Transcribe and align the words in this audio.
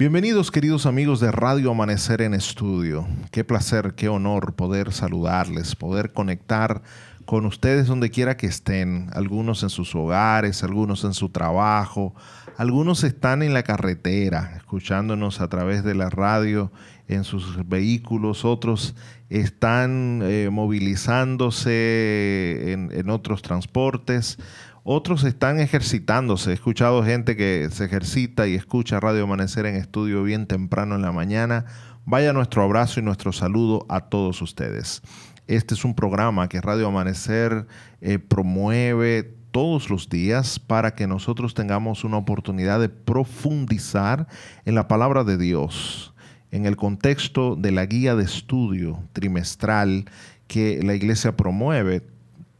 Bienvenidos 0.00 0.50
queridos 0.50 0.86
amigos 0.86 1.20
de 1.20 1.30
Radio 1.30 1.72
Amanecer 1.72 2.22
en 2.22 2.32
Estudio. 2.32 3.06
Qué 3.32 3.44
placer, 3.44 3.92
qué 3.94 4.08
honor 4.08 4.54
poder 4.54 4.94
saludarles, 4.94 5.76
poder 5.76 6.14
conectar 6.14 6.80
con 7.26 7.44
ustedes 7.44 7.86
donde 7.86 8.08
quiera 8.08 8.38
que 8.38 8.46
estén, 8.46 9.10
algunos 9.12 9.62
en 9.62 9.68
sus 9.68 9.94
hogares, 9.94 10.64
algunos 10.64 11.04
en 11.04 11.12
su 11.12 11.28
trabajo, 11.28 12.14
algunos 12.56 13.04
están 13.04 13.42
en 13.42 13.52
la 13.52 13.62
carretera 13.62 14.54
escuchándonos 14.56 15.42
a 15.42 15.48
través 15.48 15.84
de 15.84 15.94
la 15.94 16.08
radio 16.08 16.72
en 17.06 17.24
sus 17.24 17.68
vehículos, 17.68 18.46
otros 18.46 18.94
están 19.28 20.22
eh, 20.24 20.48
movilizándose 20.50 22.72
en, 22.72 22.90
en 22.90 23.10
otros 23.10 23.42
transportes, 23.42 24.38
otros 24.82 25.24
están 25.24 25.60
ejercitándose. 25.60 26.50
He 26.50 26.54
escuchado 26.54 27.04
gente 27.04 27.36
que 27.36 27.68
se 27.70 27.84
ejercita 27.84 28.46
y 28.46 28.54
escucha 28.54 29.00
Radio 29.00 29.24
Amanecer 29.24 29.66
en 29.66 29.76
estudio 29.76 30.22
bien 30.22 30.46
temprano 30.46 30.94
en 30.94 31.02
la 31.02 31.12
mañana. 31.12 31.66
Vaya 32.04 32.32
nuestro 32.32 32.62
abrazo 32.62 33.00
y 33.00 33.02
nuestro 33.02 33.32
saludo 33.32 33.86
a 33.88 34.00
todos 34.02 34.40
ustedes. 34.42 35.02
Este 35.46 35.74
es 35.74 35.84
un 35.84 35.94
programa 35.94 36.48
que 36.48 36.60
Radio 36.60 36.86
Amanecer 36.88 37.66
eh, 38.00 38.18
promueve 38.18 39.34
todos 39.50 39.90
los 39.90 40.08
días 40.08 40.58
para 40.58 40.94
que 40.94 41.06
nosotros 41.06 41.54
tengamos 41.54 42.04
una 42.04 42.16
oportunidad 42.16 42.80
de 42.80 42.88
profundizar 42.88 44.28
en 44.64 44.74
la 44.74 44.88
palabra 44.88 45.24
de 45.24 45.36
Dios, 45.36 46.14
en 46.52 46.66
el 46.66 46.76
contexto 46.76 47.56
de 47.56 47.72
la 47.72 47.86
guía 47.86 48.14
de 48.14 48.24
estudio 48.24 49.02
trimestral 49.12 50.06
que 50.46 50.80
la 50.82 50.94
iglesia 50.94 51.36
promueve 51.36 52.02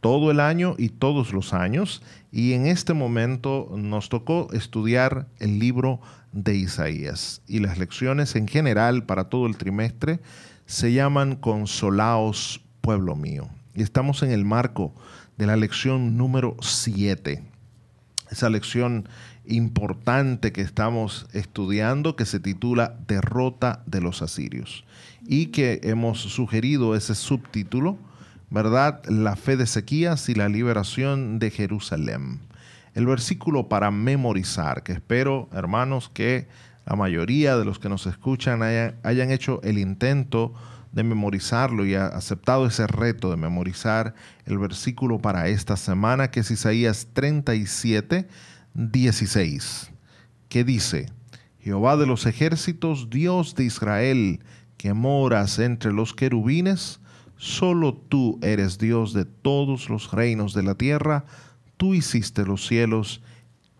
todo 0.01 0.31
el 0.31 0.39
año 0.39 0.75
y 0.77 0.89
todos 0.89 1.31
los 1.31 1.53
años. 1.53 2.01
Y 2.31 2.53
en 2.53 2.65
este 2.65 2.93
momento 2.93 3.71
nos 3.77 4.09
tocó 4.09 4.49
estudiar 4.51 5.27
el 5.39 5.59
libro 5.59 6.01
de 6.33 6.55
Isaías. 6.55 7.41
Y 7.47 7.59
las 7.59 7.77
lecciones 7.77 8.35
en 8.35 8.47
general 8.47 9.05
para 9.05 9.29
todo 9.29 9.47
el 9.47 9.57
trimestre 9.57 10.19
se 10.65 10.91
llaman 10.91 11.35
Consolaos, 11.35 12.61
pueblo 12.81 13.15
mío. 13.15 13.47
Y 13.75 13.83
estamos 13.83 14.23
en 14.23 14.31
el 14.31 14.43
marco 14.43 14.93
de 15.37 15.45
la 15.45 15.55
lección 15.55 16.17
número 16.17 16.57
7. 16.61 17.43
Esa 18.29 18.49
lección 18.49 19.07
importante 19.45 20.51
que 20.51 20.61
estamos 20.61 21.27
estudiando 21.33 22.15
que 22.15 22.25
se 22.25 22.39
titula 22.39 22.95
Derrota 23.07 23.83
de 23.85 24.01
los 24.01 24.21
asirios 24.21 24.85
y 25.27 25.47
que 25.47 25.81
hemos 25.83 26.19
sugerido 26.19 26.95
ese 26.95 27.15
subtítulo 27.15 27.97
¿verdad? 28.51 29.01
La 29.05 29.37
fe 29.37 29.55
de 29.55 29.63
Ezequías 29.63 30.27
y 30.29 30.35
la 30.35 30.49
liberación 30.49 31.39
de 31.39 31.49
Jerusalén. 31.49 32.41
El 32.93 33.07
versículo 33.07 33.69
para 33.69 33.89
memorizar, 33.89 34.83
que 34.83 34.91
espero, 34.91 35.49
hermanos, 35.53 36.11
que 36.13 36.49
la 36.85 36.97
mayoría 36.97 37.55
de 37.55 37.63
los 37.63 37.79
que 37.79 37.87
nos 37.87 38.05
escuchan 38.05 38.61
hayan, 38.61 39.31
hecho 39.31 39.61
el 39.63 39.77
intento 39.77 40.53
de 40.91 41.03
memorizarlo 41.03 41.85
y 41.85 41.95
aceptado 41.95 42.67
ese 42.67 42.85
reto 42.87 43.31
de 43.31 43.37
memorizar 43.37 44.13
el 44.45 44.57
versículo 44.57 45.19
para 45.19 45.47
esta 45.47 45.77
semana, 45.77 46.29
que 46.29 46.41
es 46.41 46.51
Isaías 46.51 47.07
37, 47.13 48.27
16, 48.73 49.91
que 50.49 50.63
dice, 50.65 51.09
Jehová 51.61 51.95
de 51.95 52.05
los 52.05 52.25
ejércitos, 52.25 53.09
Dios 53.09 53.55
de 53.55 53.63
Israel, 53.63 54.43
que 54.75 54.93
moras 54.93 55.59
entre 55.59 55.93
los 55.93 56.13
querubines, 56.13 57.00
Solo 57.41 57.95
tú 57.95 58.37
eres 58.43 58.77
Dios 58.77 59.13
de 59.13 59.25
todos 59.25 59.89
los 59.89 60.11
reinos 60.11 60.53
de 60.53 60.61
la 60.61 60.75
tierra, 60.75 61.25
tú 61.75 61.95
hiciste 61.95 62.45
los 62.45 62.67
cielos 62.67 63.23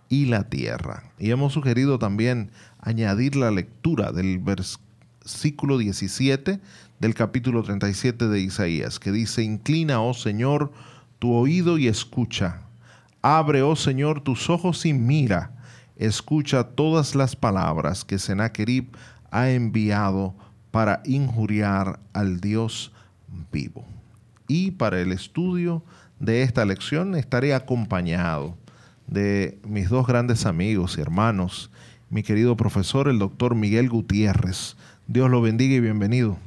y 0.09 0.25
la 0.25 0.49
tierra. 0.49 1.03
Y 1.19 1.29
hemos 1.29 1.53
sugerido 1.53 1.99
también 1.99 2.49
añadir 2.79 3.35
la 3.35 3.51
lectura 3.51 4.11
del 4.11 4.39
versículo 4.39 5.77
17 5.77 6.59
del 6.99 7.13
capítulo 7.13 7.61
37 7.61 8.29
de 8.29 8.39
Isaías, 8.39 8.97
que 8.99 9.11
dice, 9.11 9.43
Inclina, 9.43 10.01
oh 10.01 10.15
Señor, 10.15 10.71
tu 11.19 11.31
oído 11.31 11.77
y 11.77 11.87
escucha. 11.87 12.63
Abre, 13.21 13.61
oh 13.61 13.75
Señor, 13.75 14.21
tus 14.21 14.49
ojos 14.49 14.87
y 14.87 14.93
mira. 14.93 15.51
Escucha 15.97 16.63
todas 16.63 17.13
las 17.13 17.35
palabras 17.35 18.05
que 18.05 18.17
Sennacherib 18.17 18.87
ha 19.29 19.51
enviado 19.51 20.33
para 20.71 21.03
injuriar 21.05 21.99
al 22.13 22.41
Dios 22.41 22.91
vivo. 23.51 23.85
Y 24.47 24.71
para 24.71 24.99
el 24.99 25.11
estudio 25.11 25.83
de 26.19 26.43
esta 26.43 26.65
lección 26.65 27.15
estaré 27.15 27.53
acompañado 27.53 28.57
de 29.07 29.59
mis 29.67 29.89
dos 29.89 30.07
grandes 30.07 30.45
amigos 30.45 30.97
y 30.97 31.01
hermanos, 31.01 31.71
mi 32.09 32.23
querido 32.23 32.55
profesor, 32.57 33.07
el 33.07 33.19
doctor 33.19 33.55
Miguel 33.55 33.89
Gutiérrez. 33.89 34.75
Dios 35.07 35.29
lo 35.29 35.41
bendiga 35.41 35.75
y 35.75 35.79
bienvenido. 35.79 36.37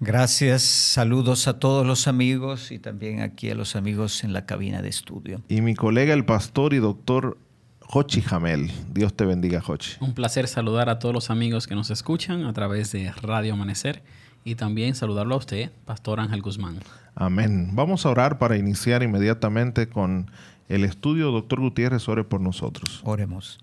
Gracias, 0.00 0.62
saludos 0.62 1.46
a 1.46 1.60
todos 1.60 1.86
los 1.86 2.08
amigos 2.08 2.72
y 2.72 2.80
también 2.80 3.20
aquí 3.20 3.50
a 3.50 3.54
los 3.54 3.76
amigos 3.76 4.24
en 4.24 4.32
la 4.32 4.46
cabina 4.46 4.82
de 4.82 4.88
estudio. 4.88 5.40
Y 5.48 5.60
mi 5.60 5.76
colega, 5.76 6.12
el 6.12 6.24
pastor 6.24 6.74
y 6.74 6.78
doctor 6.78 7.38
Jochi 7.82 8.20
Jamel. 8.20 8.72
Dios 8.92 9.14
te 9.14 9.24
bendiga, 9.24 9.60
Jochi. 9.60 9.92
Un 10.00 10.14
placer 10.14 10.48
saludar 10.48 10.88
a 10.88 10.98
todos 10.98 11.14
los 11.14 11.30
amigos 11.30 11.68
que 11.68 11.76
nos 11.76 11.90
escuchan 11.90 12.46
a 12.46 12.52
través 12.52 12.90
de 12.90 13.12
Radio 13.12 13.52
Amanecer 13.52 14.02
y 14.44 14.54
también 14.54 14.94
saludarlo 14.94 15.34
a 15.34 15.38
usted, 15.38 15.70
Pastor 15.84 16.20
Ángel 16.20 16.42
Guzmán. 16.42 16.78
Amén. 17.14 17.70
Vamos 17.74 18.06
a 18.06 18.10
orar 18.10 18.38
para 18.38 18.56
iniciar 18.56 19.02
inmediatamente 19.02 19.88
con 19.88 20.30
el 20.68 20.84
estudio. 20.84 21.30
Doctor 21.30 21.60
Gutiérrez, 21.60 22.08
ore 22.08 22.24
por 22.24 22.40
nosotros. 22.40 23.00
Oremos. 23.04 23.58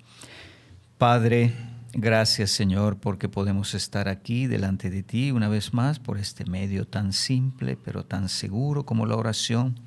Padre, 0.98 1.54
gracias 1.94 2.52
Señor 2.52 2.98
porque 2.98 3.30
podemos 3.30 3.74
estar 3.74 4.08
aquí 4.08 4.48
delante 4.48 4.90
de 4.90 5.02
ti 5.02 5.32
una 5.32 5.48
vez 5.48 5.74
más 5.74 5.98
por 5.98 6.18
este 6.18 6.46
medio 6.46 6.86
tan 6.86 7.14
simple 7.14 7.78
pero 7.78 8.06
tan 8.06 8.30
seguro 8.30 8.86
como 8.86 9.06
la 9.06 9.16
oración. 9.16 9.80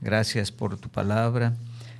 Gracias 0.00 0.52
por 0.52 0.78
tu 0.78 0.88
palabra. 0.88 1.56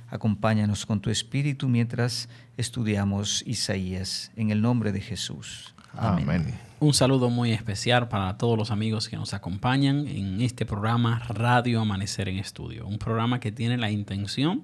Acompáñanos 0.09 0.85
con 0.85 1.01
tu 1.01 1.09
espíritu 1.09 1.67
mientras 1.67 2.29
estudiamos 2.57 3.43
Isaías. 3.45 4.31
En 4.35 4.49
el 4.49 4.61
nombre 4.61 4.91
de 4.91 5.01
Jesús. 5.01 5.75
Amén. 5.97 6.53
Un 6.79 6.93
saludo 6.93 7.29
muy 7.29 7.51
especial 7.51 8.07
para 8.07 8.37
todos 8.37 8.57
los 8.57 8.71
amigos 8.71 9.09
que 9.09 9.17
nos 9.17 9.33
acompañan 9.33 10.07
en 10.07 10.39
este 10.41 10.65
programa 10.65 11.19
Radio 11.27 11.81
Amanecer 11.81 12.29
en 12.29 12.37
Estudio. 12.37 12.87
Un 12.87 12.97
programa 12.97 13.41
que 13.41 13.51
tiene 13.51 13.77
la 13.77 13.91
intención 13.91 14.63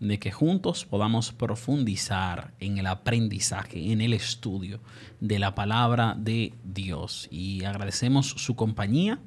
de 0.00 0.18
que 0.18 0.32
juntos 0.32 0.84
podamos 0.84 1.32
profundizar 1.32 2.52
en 2.58 2.78
el 2.78 2.86
aprendizaje, 2.86 3.92
en 3.92 4.00
el 4.00 4.12
estudio 4.12 4.80
de 5.20 5.38
la 5.38 5.54
palabra 5.54 6.16
de 6.18 6.54
Dios. 6.64 7.28
Y 7.30 7.64
agradecemos 7.64 8.28
su 8.28 8.56
compañía. 8.56 9.20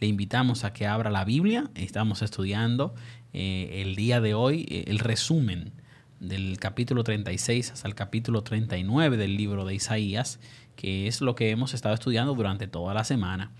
Le 0.00 0.06
invitamos 0.06 0.64
a 0.64 0.72
que 0.72 0.86
abra 0.86 1.10
la 1.10 1.24
Biblia. 1.24 1.70
Estamos 1.74 2.22
estudiando 2.22 2.94
eh, 3.34 3.82
el 3.82 3.94
día 3.94 4.22
de 4.22 4.32
hoy 4.32 4.66
eh, 4.70 4.84
el 4.86 5.00
resumen 5.00 5.72
del 6.20 6.58
capítulo 6.58 7.04
36 7.04 7.72
hasta 7.72 7.88
el 7.88 7.94
capítulo 7.94 8.42
39 8.42 9.16
del 9.16 9.36
libro 9.36 9.66
de 9.66 9.74
Isaías 9.74 10.40
que 10.76 11.06
es 11.06 11.20
lo 11.20 11.34
que 11.34 11.50
hemos 11.50 11.74
estado 11.74 11.94
estudiando 11.94 12.34
durante 12.34 12.66
toda 12.66 12.94
la 12.94 13.04
semana. 13.04 13.52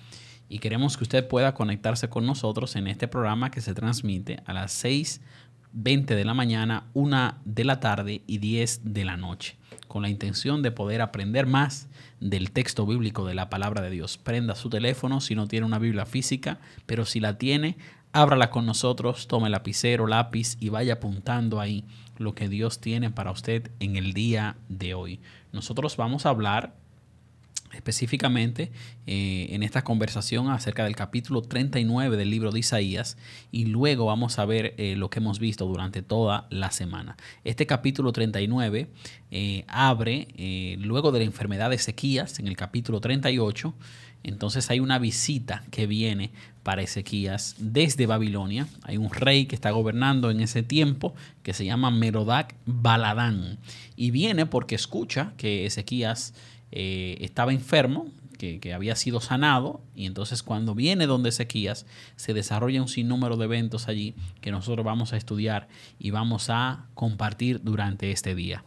Y 0.48 0.58
queremos 0.58 0.96
que 0.96 1.04
usted 1.04 1.26
pueda 1.26 1.54
conectarse 1.54 2.08
con 2.08 2.26
nosotros 2.26 2.76
en 2.76 2.86
este 2.86 3.08
programa 3.08 3.50
que 3.50 3.60
se 3.60 3.74
transmite 3.74 4.42
a 4.46 4.52
las 4.52 4.84
6.20 4.84 6.06
de 6.06 6.24
la 6.24 6.34
mañana, 6.34 6.86
1 6.92 7.34
de 7.44 7.64
la 7.64 7.80
tarde 7.80 8.22
y 8.26 8.38
10 8.38 8.80
de 8.84 9.04
la 9.04 9.16
noche, 9.16 9.56
con 9.88 10.02
la 10.02 10.10
intención 10.10 10.62
de 10.62 10.70
poder 10.70 11.00
aprender 11.00 11.46
más 11.46 11.88
del 12.20 12.50
texto 12.50 12.86
bíblico 12.86 13.26
de 13.26 13.34
la 13.34 13.48
palabra 13.48 13.82
de 13.82 13.90
Dios. 13.90 14.18
Prenda 14.18 14.54
su 14.54 14.68
teléfono 14.68 15.20
si 15.20 15.34
no 15.34 15.48
tiene 15.48 15.66
una 15.66 15.78
Biblia 15.78 16.06
física, 16.06 16.58
pero 16.86 17.06
si 17.06 17.20
la 17.20 17.38
tiene, 17.38 17.78
ábrala 18.12 18.50
con 18.50 18.66
nosotros, 18.66 19.26
tome 19.26 19.50
lapicero, 19.50 20.06
lápiz 20.06 20.56
y 20.60 20.68
vaya 20.68 20.94
apuntando 20.94 21.58
ahí 21.58 21.84
lo 22.16 22.34
que 22.34 22.48
Dios 22.48 22.80
tiene 22.80 23.10
para 23.10 23.30
usted 23.30 23.70
en 23.80 23.96
el 23.96 24.12
día 24.12 24.56
de 24.68 24.94
hoy. 24.94 25.20
Nosotros 25.52 25.96
vamos 25.96 26.26
a 26.26 26.28
hablar 26.28 26.76
específicamente 27.74 28.72
eh, 29.06 29.48
en 29.50 29.62
esta 29.62 29.82
conversación 29.82 30.48
acerca 30.48 30.84
del 30.84 30.96
capítulo 30.96 31.42
39 31.42 32.16
del 32.16 32.30
libro 32.30 32.50
de 32.50 32.60
Isaías 32.60 33.16
y 33.52 33.66
luego 33.66 34.06
vamos 34.06 34.38
a 34.38 34.44
ver 34.44 34.74
eh, 34.78 34.96
lo 34.96 35.10
que 35.10 35.18
hemos 35.18 35.38
visto 35.38 35.66
durante 35.66 36.02
toda 36.02 36.46
la 36.50 36.70
semana. 36.70 37.16
Este 37.44 37.66
capítulo 37.66 38.12
39 38.12 38.88
eh, 39.30 39.64
abre 39.68 40.28
luego 40.78 41.12
de 41.12 41.20
la 41.20 41.24
enfermedad 41.24 41.70
de 41.70 41.76
Ezequías 41.76 42.38
en 42.38 42.48
el 42.48 42.56
capítulo 42.56 43.00
38. 43.00 43.74
Entonces 44.24 44.70
hay 44.70 44.80
una 44.80 44.98
visita 44.98 45.62
que 45.70 45.86
viene 45.86 46.30
para 46.62 46.82
Ezequías 46.82 47.54
desde 47.58 48.06
Babilonia. 48.06 48.66
Hay 48.82 48.96
un 48.96 49.10
rey 49.10 49.44
que 49.44 49.54
está 49.54 49.70
gobernando 49.70 50.30
en 50.30 50.40
ese 50.40 50.62
tiempo 50.62 51.14
que 51.42 51.52
se 51.52 51.66
llama 51.66 51.90
Merodac 51.90 52.56
Baladán. 52.64 53.58
Y 53.96 54.10
viene 54.10 54.46
porque 54.46 54.74
escucha 54.74 55.34
que 55.36 55.66
Ezequías 55.66 56.34
eh, 56.76 57.18
estaba 57.20 57.52
enfermo, 57.52 58.08
que, 58.36 58.74
había 58.74 58.96
sido 58.96 59.20
sanado, 59.20 59.80
y 59.94 60.06
entonces 60.06 60.42
cuando 60.42 60.74
viene 60.74 61.06
donde 61.06 61.28
Ezequías, 61.28 61.86
se 62.16 62.34
desarrolla 62.34 62.82
un 62.82 62.88
sinnúmero 62.88 63.36
de 63.36 63.44
eventos 63.44 63.86
allí 63.88 64.16
que 64.40 64.50
nosotros 64.50 64.84
vamos 64.84 65.12
a 65.12 65.16
estudiar 65.16 65.68
y 66.00 66.10
vamos 66.10 66.50
a 66.50 66.86
compartir 66.94 67.62
durante 67.62 68.10
este 68.10 68.34
día. 68.34 68.64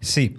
Sí, 0.00 0.36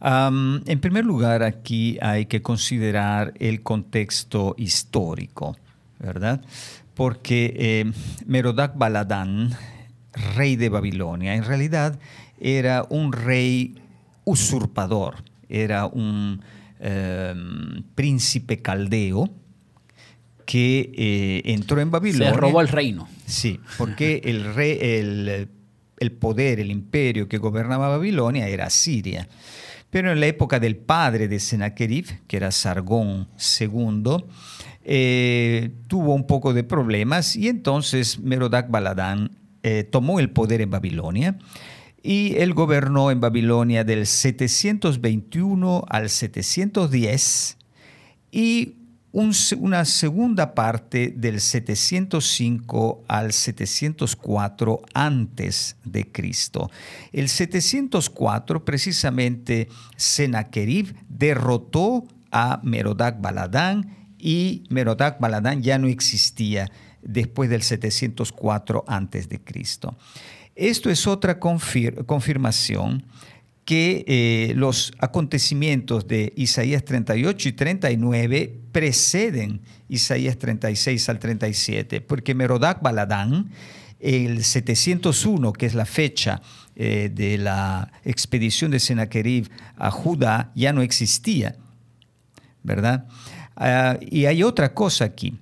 en 0.00 0.80
primer 0.80 1.04
lugar, 1.04 1.42
aquí 1.42 1.98
hay 2.00 2.24
que 2.24 2.40
considerar 2.40 3.34
el 3.38 3.62
contexto 3.62 4.54
histórico, 4.56 5.58
¿verdad? 5.98 6.40
Porque 6.94 7.54
eh, 7.56 7.92
Merodach 8.24 8.76
Baladán, 8.76 9.50
rey 10.34 10.56
de 10.56 10.70
Babilonia, 10.70 11.34
en 11.34 11.44
realidad 11.44 11.98
era 12.40 12.86
un 12.88 13.12
rey 13.12 13.74
usurpador, 14.24 15.16
era 15.48 15.86
un 15.86 16.40
em, 16.80 17.82
príncipe 17.94 18.62
caldeo 18.62 19.30
que 20.44 20.92
eh, 20.96 21.42
entró 21.52 21.80
en 21.80 21.90
Babilonia. 21.90 22.30
Se 22.30 22.36
robó 22.36 22.60
el 22.60 22.68
reino. 22.68 23.08
Sí, 23.26 23.60
porque 23.78 24.22
el, 24.24 24.54
rey, 24.54 24.78
el, 24.80 25.48
el 25.98 26.12
poder, 26.12 26.60
el 26.60 26.70
imperio 26.70 27.28
que 27.28 27.38
gobernaba 27.38 27.88
Babilonia 27.88 28.48
era 28.48 28.70
Siria. 28.70 29.28
Pero 29.90 30.12
en 30.12 30.20
la 30.20 30.26
época 30.26 30.60
del 30.60 30.76
padre 30.76 31.28
de 31.28 31.40
Sennacherib, 31.40 32.06
que 32.26 32.36
era 32.36 32.50
Sargón 32.50 33.28
II, 33.60 34.24
eh, 34.84 35.70
tuvo 35.88 36.14
un 36.14 36.26
poco 36.26 36.52
de 36.54 36.64
problemas 36.64 37.34
y 37.34 37.48
entonces 37.48 38.18
Merodach 38.20 38.70
Baladán 38.70 39.30
eh, 39.62 39.84
tomó 39.84 40.20
el 40.20 40.30
poder 40.30 40.60
en 40.60 40.70
Babilonia 40.70 41.38
y 42.06 42.36
él 42.36 42.54
gobernó 42.54 43.10
en 43.10 43.20
Babilonia 43.20 43.82
del 43.82 44.06
721 44.06 45.84
al 45.88 46.08
710 46.08 47.56
y 48.30 48.76
una 49.10 49.84
segunda 49.84 50.54
parte 50.54 51.12
del 51.16 51.40
705 51.40 53.02
al 53.08 53.32
704 53.32 54.82
antes 54.94 55.76
de 55.84 56.12
Cristo. 56.12 56.70
El 57.12 57.28
704 57.28 58.64
precisamente 58.64 59.68
Sennacherib 59.96 60.94
derrotó 61.08 62.04
a 62.30 62.60
Merodach 62.62 63.20
Baladán 63.20 64.12
y 64.16 64.62
Merodach 64.70 65.18
Baladán 65.18 65.60
ya 65.60 65.76
no 65.78 65.88
existía 65.88 66.70
después 67.02 67.50
del 67.50 67.62
704 67.62 68.84
antes 68.86 69.28
de 69.28 69.40
Cristo. 69.40 69.96
Esto 70.56 70.88
es 70.88 71.06
otra 71.06 71.38
confirmación 71.38 73.04
que 73.66 74.04
eh, 74.06 74.54
los 74.54 74.92
acontecimientos 74.98 76.08
de 76.08 76.32
Isaías 76.34 76.82
38 76.82 77.50
y 77.50 77.52
39 77.52 78.60
preceden 78.72 79.60
Isaías 79.90 80.38
36 80.38 81.08
al 81.10 81.18
37, 81.18 82.00
porque 82.00 82.34
Merodach 82.34 82.80
Baladán, 82.80 83.50
el 84.00 84.44
701, 84.44 85.52
que 85.52 85.66
es 85.66 85.74
la 85.74 85.84
fecha 85.84 86.40
eh, 86.74 87.10
de 87.12 87.36
la 87.36 87.92
expedición 88.04 88.70
de 88.70 88.80
Sennacherib 88.80 89.50
a 89.76 89.90
Judá, 89.90 90.52
ya 90.54 90.72
no 90.72 90.80
existía, 90.80 91.56
¿verdad? 92.62 93.06
Ah, 93.56 93.98
y 94.00 94.24
hay 94.24 94.42
otra 94.42 94.72
cosa 94.72 95.04
aquí. 95.04 95.34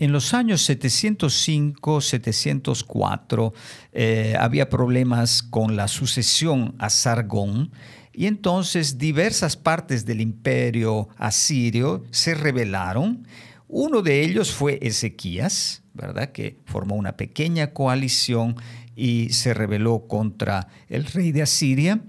En 0.00 0.12
los 0.12 0.32
años 0.32 0.62
705, 0.62 2.00
704 2.00 3.52
eh, 3.92 4.34
había 4.40 4.70
problemas 4.70 5.42
con 5.42 5.76
la 5.76 5.88
sucesión 5.88 6.74
a 6.78 6.88
Sargón 6.88 7.70
y 8.14 8.24
entonces 8.24 8.96
diversas 8.96 9.58
partes 9.58 10.06
del 10.06 10.22
imperio 10.22 11.10
asirio 11.18 12.02
se 12.12 12.34
rebelaron. 12.34 13.26
Uno 13.68 14.00
de 14.00 14.22
ellos 14.22 14.52
fue 14.52 14.78
Ezequías, 14.80 15.82
¿verdad? 15.92 16.32
que 16.32 16.56
formó 16.64 16.94
una 16.94 17.18
pequeña 17.18 17.74
coalición 17.74 18.56
y 18.96 19.28
se 19.34 19.52
rebeló 19.52 20.06
contra 20.08 20.68
el 20.88 21.04
rey 21.04 21.30
de 21.30 21.42
Asiria. 21.42 22.00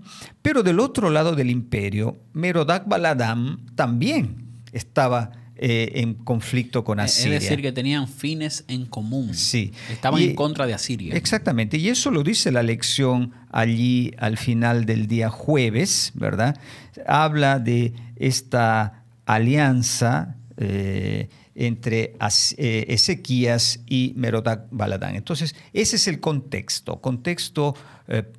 Pero 0.41 0.63
del 0.63 0.79
otro 0.79 1.09
lado 1.09 1.35
del 1.35 1.49
imperio, 1.49 2.21
Merodach 2.31 2.87
Baladam 2.87 3.65
también 3.75 4.61
estaba 4.71 5.40
eh, 5.63 6.01
en 6.01 6.15
conflicto 6.15 6.83
con 6.83 6.99
Asiria. 6.99 7.37
Es 7.37 7.43
decir, 7.43 7.61
que 7.61 7.71
tenían 7.71 8.07
fines 8.07 8.65
en 8.67 8.87
común. 8.87 9.35
Sí. 9.35 9.71
Estaban 9.91 10.19
en 10.19 10.33
contra 10.33 10.65
de 10.65 10.73
Asiria. 10.73 11.13
Exactamente. 11.13 11.77
Y 11.77 11.89
eso 11.89 12.09
lo 12.09 12.23
dice 12.23 12.51
la 12.51 12.63
lección 12.63 13.31
allí 13.51 14.11
al 14.17 14.37
final 14.37 14.87
del 14.87 15.05
día 15.05 15.29
jueves, 15.29 16.13
¿verdad? 16.15 16.59
Habla 17.05 17.59
de 17.59 17.93
esta 18.15 19.03
alianza 19.27 20.35
eh, 20.57 21.29
entre 21.53 22.15
eh, 22.57 22.85
Ezequías 22.87 23.81
y 23.85 24.13
Merodach 24.15 24.61
Baladán. 24.71 25.15
Entonces, 25.15 25.53
ese 25.73 25.97
es 25.97 26.07
el 26.07 26.19
contexto, 26.19 26.99
contexto 27.01 27.75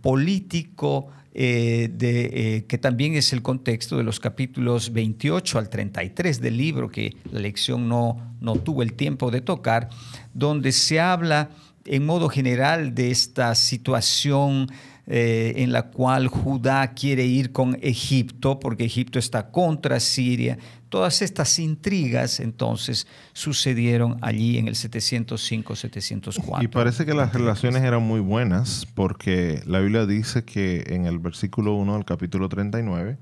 político, 0.00 1.06
eh, 1.34 1.88
de, 1.90 2.30
eh, 2.56 2.64
que 2.66 2.76
también 2.76 3.14
es 3.14 3.32
el 3.32 3.40
contexto 3.40 3.96
de 3.96 4.04
los 4.04 4.20
capítulos 4.20 4.92
28 4.92 5.58
al 5.58 5.70
33 5.70 6.40
del 6.40 6.56
libro, 6.58 6.90
que 6.90 7.16
la 7.30 7.40
lección 7.40 7.88
no, 7.88 8.36
no 8.40 8.56
tuvo 8.56 8.82
el 8.82 8.92
tiempo 8.92 9.30
de 9.30 9.40
tocar, 9.40 9.88
donde 10.34 10.72
se 10.72 11.00
habla 11.00 11.50
en 11.84 12.04
modo 12.04 12.28
general 12.28 12.94
de 12.94 13.10
esta 13.10 13.54
situación 13.54 14.68
eh, 15.08 15.54
en 15.56 15.72
la 15.72 15.90
cual 15.90 16.28
Judá 16.28 16.94
quiere 16.94 17.26
ir 17.26 17.50
con 17.50 17.76
Egipto, 17.82 18.60
porque 18.60 18.84
Egipto 18.84 19.18
está 19.18 19.50
contra 19.50 19.98
Siria. 19.98 20.58
Todas 20.90 21.22
estas 21.22 21.58
intrigas 21.58 22.38
entonces 22.38 23.08
sucedieron 23.32 24.18
allí 24.20 24.58
en 24.58 24.68
el 24.68 24.74
705-704. 24.74 26.62
Y 26.62 26.68
parece 26.68 27.04
que 27.04 27.14
las 27.14 27.34
relaciones 27.34 27.82
eran 27.82 28.04
muy 28.04 28.20
buenas, 28.20 28.86
porque 28.94 29.60
la 29.66 29.80
Biblia 29.80 30.06
dice 30.06 30.44
que 30.44 30.84
en 30.86 31.06
el 31.06 31.18
versículo 31.18 31.74
1 31.74 31.94
del 31.94 32.04
capítulo 32.04 32.48
39, 32.48 33.18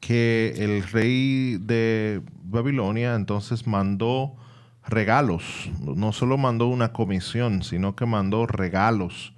que 0.00 0.54
el 0.56 0.82
rey 0.82 1.58
de 1.58 2.22
Babilonia 2.42 3.16
entonces 3.16 3.66
mandó 3.66 4.34
regalos, 4.88 5.70
no 5.78 6.12
solo 6.12 6.38
mandó 6.38 6.68
una 6.68 6.94
comisión, 6.94 7.62
sino 7.62 7.94
que 7.94 8.06
mandó 8.06 8.46
regalos 8.46 9.34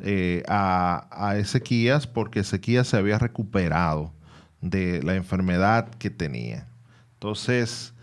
eh, 0.00 0.42
a, 0.48 1.36
Ezequías 1.38 2.06
porque 2.06 2.40
Ezequías 2.40 2.88
se 2.88 2.96
había 2.96 3.18
recuperado 3.18 4.12
de 4.60 5.02
la 5.02 5.14
enfermedad 5.14 5.88
que 5.98 6.10
tenía. 6.10 6.66
Entonces, 7.14 7.94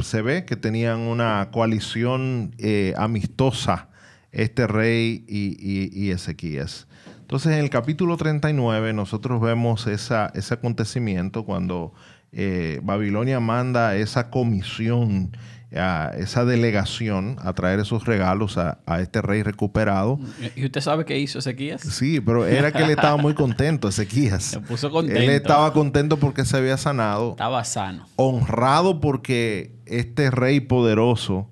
se 0.00 0.22
ve 0.22 0.44
que 0.44 0.56
tenían 0.56 1.00
una 1.00 1.48
coalición 1.52 2.54
eh, 2.58 2.94
amistosa 2.96 3.88
este 4.32 4.66
rey 4.66 5.24
y, 5.28 6.10
Ezequías. 6.10 6.86
Entonces, 7.20 7.52
en 7.52 7.60
el 7.60 7.70
capítulo 7.70 8.16
39 8.16 8.92
nosotros 8.92 9.40
vemos 9.40 9.86
esa, 9.86 10.30
ese 10.34 10.54
acontecimiento 10.54 11.44
cuando 11.44 11.92
eh, 12.32 12.80
Babilonia 12.82 13.40
manda 13.40 13.96
esa 13.96 14.30
comisión 14.30 15.32
a 15.76 16.12
esa 16.16 16.44
delegación 16.44 17.36
a 17.42 17.52
traer 17.52 17.80
esos 17.80 18.06
regalos 18.06 18.56
a, 18.56 18.78
este 19.00 19.20
rey 19.20 19.42
recuperado. 19.42 20.18
¿Y 20.56 20.64
usted 20.64 20.80
sabe 20.80 21.04
qué 21.04 21.18
hizo 21.18 21.38
Ezequías? 21.38 21.82
Sí, 21.82 22.20
pero 22.20 22.46
era 22.46 22.72
que 22.72 22.82
él 22.82 22.90
estaba 22.90 23.16
muy 23.16 23.34
contento, 23.34 23.88
Ezequías. 23.88 24.44
Se 24.44 24.60
puso 24.60 24.90
contento. 24.90 25.20
Él 25.20 25.28
estaba 25.30 25.72
contento 25.72 26.18
porque 26.18 26.44
se 26.44 26.56
había 26.56 26.76
sanado. 26.76 27.32
Estaba 27.32 27.64
sano. 27.64 28.06
Honrado 28.16 29.00
porque 29.00 29.74
este 29.84 30.30
rey 30.30 30.60
poderoso 30.60 31.50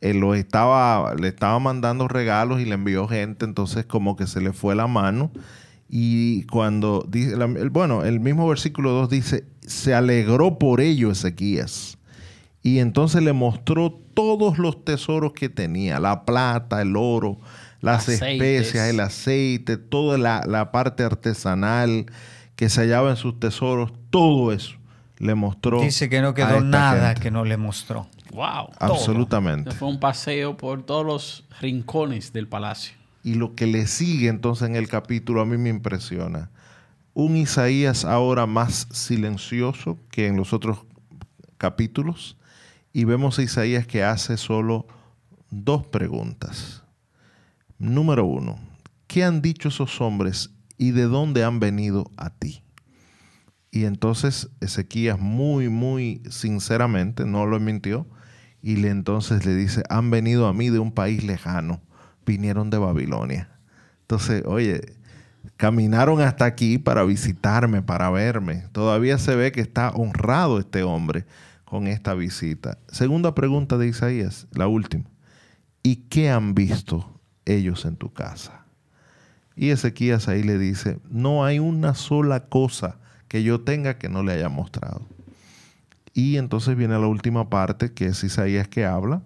eh, 0.00 0.14
lo 0.14 0.34
estaba, 0.34 1.14
le 1.14 1.28
estaba 1.28 1.58
mandando 1.58 2.06
regalos 2.06 2.60
y 2.60 2.66
le 2.66 2.74
envió 2.74 3.08
gente, 3.08 3.44
entonces 3.44 3.84
como 3.84 4.14
que 4.14 4.26
se 4.26 4.40
le 4.40 4.52
fue 4.52 4.76
la 4.76 4.86
mano. 4.86 5.32
Y 5.88 6.44
cuando 6.44 7.04
dice, 7.08 7.36
bueno, 7.70 8.04
el 8.04 8.20
mismo 8.20 8.48
versículo 8.48 8.90
2 8.90 9.08
dice, 9.08 9.44
se 9.60 9.94
alegró 9.94 10.58
por 10.58 10.80
ello 10.80 11.10
Ezequías 11.10 11.96
y 12.66 12.80
entonces 12.80 13.22
le 13.22 13.32
mostró 13.32 13.92
todos 13.92 14.58
los 14.58 14.84
tesoros 14.84 15.32
que 15.34 15.48
tenía, 15.48 16.00
la 16.00 16.24
plata, 16.24 16.82
el 16.82 16.96
oro, 16.96 17.38
las 17.80 18.08
especias, 18.08 18.88
el 18.88 18.98
aceite, 18.98 19.76
toda 19.76 20.18
la, 20.18 20.72
parte 20.72 21.04
artesanal 21.04 22.06
que 22.56 22.68
se 22.68 22.80
hallaba 22.80 23.10
en 23.10 23.16
sus 23.16 23.38
tesoros, 23.38 23.92
todo 24.10 24.50
eso 24.50 24.74
le 25.18 25.36
mostró. 25.36 25.80
Dice 25.80 26.08
que 26.08 26.20
no 26.20 26.34
quedó 26.34 26.60
nada 26.60 27.14
que 27.14 27.30
no 27.30 27.44
le 27.44 27.56
mostró. 27.56 28.08
Wow. 28.32 28.70
Absolutamente. 28.80 29.70
Fue 29.70 29.86
un 29.86 30.00
paseo 30.00 30.56
por 30.56 30.82
todos 30.82 31.06
los 31.06 31.44
rincones 31.60 32.32
del 32.32 32.48
palacio. 32.48 32.96
Y 33.22 33.34
lo 33.34 33.54
que 33.54 33.68
le 33.68 33.86
sigue 33.86 34.26
entonces 34.26 34.68
en 34.68 34.74
el 34.74 34.88
capítulo 34.88 35.40
a 35.40 35.46
mí 35.46 35.56
me 35.56 35.68
impresiona. 35.68 36.50
Un 37.14 37.36
Isaías 37.36 38.04
ahora 38.04 38.46
más 38.46 38.88
silencioso 38.90 39.98
que 40.10 40.26
en 40.26 40.36
los 40.36 40.52
otros 40.52 40.78
capítulos 41.58 42.36
y 42.96 43.04
vemos 43.04 43.38
a 43.38 43.42
Isaías 43.42 43.86
que 43.86 44.02
hace 44.02 44.38
solo 44.38 44.86
dos 45.50 45.86
preguntas. 45.86 46.82
Número 47.78 48.24
uno, 48.24 48.58
¿qué 49.06 49.22
han 49.22 49.42
dicho 49.42 49.68
esos 49.68 50.00
hombres 50.00 50.54
y 50.78 50.92
de 50.92 51.02
dónde 51.02 51.44
han 51.44 51.60
venido 51.60 52.10
a 52.16 52.30
ti? 52.30 52.62
Y 53.70 53.84
entonces 53.84 54.48
Ezequías 54.62 55.20
muy, 55.20 55.68
muy 55.68 56.22
sinceramente, 56.30 57.26
no 57.26 57.44
lo 57.44 57.60
mintió, 57.60 58.06
y 58.62 58.76
le 58.76 58.88
entonces 58.88 59.44
le 59.44 59.54
dice, 59.54 59.82
han 59.90 60.10
venido 60.10 60.46
a 60.46 60.54
mí 60.54 60.70
de 60.70 60.78
un 60.78 60.90
país 60.90 61.22
lejano, 61.22 61.82
vinieron 62.24 62.70
de 62.70 62.78
Babilonia. 62.78 63.50
Entonces, 64.00 64.42
oye, 64.46 64.80
caminaron 65.58 66.22
hasta 66.22 66.46
aquí 66.46 66.78
para 66.78 67.04
visitarme, 67.04 67.82
para 67.82 68.08
verme. 68.08 68.64
Todavía 68.72 69.18
se 69.18 69.36
ve 69.36 69.52
que 69.52 69.60
está 69.60 69.90
honrado 69.90 70.58
este 70.58 70.82
hombre 70.82 71.26
con 71.66 71.88
esta 71.88 72.14
visita. 72.14 72.78
Segunda 72.88 73.34
pregunta 73.34 73.76
de 73.76 73.88
Isaías, 73.88 74.46
la 74.52 74.68
última. 74.68 75.04
¿Y 75.82 75.96
qué 76.08 76.30
han 76.30 76.54
visto 76.54 77.20
ellos 77.44 77.84
en 77.84 77.96
tu 77.96 78.12
casa? 78.12 78.64
Y 79.56 79.70
Ezequías 79.70 80.28
ahí 80.28 80.42
le 80.42 80.58
dice, 80.58 80.98
no 81.10 81.44
hay 81.44 81.58
una 81.58 81.94
sola 81.94 82.46
cosa 82.46 82.98
que 83.28 83.42
yo 83.42 83.60
tenga 83.60 83.98
que 83.98 84.08
no 84.08 84.22
le 84.22 84.32
haya 84.32 84.48
mostrado. 84.48 85.06
Y 86.14 86.36
entonces 86.36 86.76
viene 86.76 86.94
la 86.94 87.06
última 87.06 87.50
parte, 87.50 87.92
que 87.92 88.06
es 88.06 88.24
Isaías 88.24 88.68
que 88.68 88.86
habla. 88.86 89.22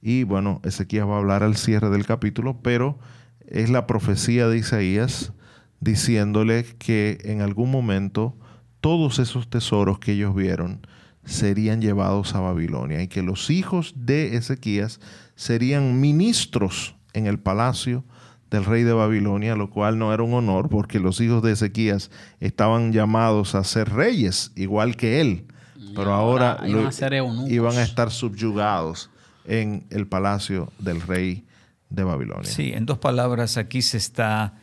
Y 0.00 0.24
bueno, 0.24 0.60
Ezequías 0.64 1.06
va 1.06 1.14
a 1.14 1.18
hablar 1.18 1.42
al 1.42 1.56
cierre 1.56 1.90
del 1.90 2.06
capítulo, 2.06 2.58
pero 2.62 2.98
es 3.46 3.70
la 3.70 3.86
profecía 3.86 4.48
de 4.48 4.58
Isaías 4.58 5.32
diciéndole 5.80 6.64
que 6.78 7.18
en 7.24 7.42
algún 7.42 7.70
momento 7.70 8.34
todos 8.80 9.18
esos 9.18 9.48
tesoros 9.48 9.98
que 9.98 10.12
ellos 10.12 10.34
vieron 10.34 10.86
serían 11.24 11.80
llevados 11.80 12.34
a 12.34 12.40
Babilonia 12.40 13.02
y 13.02 13.08
que 13.08 13.22
los 13.22 13.50
hijos 13.50 13.94
de 13.96 14.36
Ezequías 14.36 15.00
serían 15.36 16.00
ministros 16.00 16.94
en 17.12 17.26
el 17.26 17.38
palacio 17.38 18.04
del 18.50 18.64
rey 18.64 18.82
de 18.82 18.92
Babilonia, 18.92 19.56
lo 19.56 19.70
cual 19.70 19.98
no 19.98 20.12
era 20.12 20.22
un 20.22 20.34
honor 20.34 20.68
porque 20.68 21.00
los 21.00 21.20
hijos 21.20 21.42
de 21.42 21.52
Ezequías 21.52 22.10
estaban 22.40 22.92
llamados 22.92 23.54
a 23.54 23.64
ser 23.64 23.90
reyes, 23.90 24.52
igual 24.54 24.96
que 24.96 25.20
él, 25.20 25.46
pero 25.94 26.12
ahora, 26.12 26.60
iban, 26.66 26.86
a 26.86 26.92
ser 26.92 27.14
iban 27.48 27.76
a 27.76 27.82
estar 27.82 28.10
subyugados 28.10 29.10
en 29.44 29.86
el 29.90 30.06
palacio 30.06 30.72
del 30.78 31.00
rey 31.00 31.44
de 31.90 32.04
Babilonia. 32.04 32.50
Sí, 32.50 32.72
en 32.74 32.86
dos 32.86 32.98
palabras, 32.98 33.56
aquí 33.56 33.82
se 33.82 33.96
está 33.96 34.54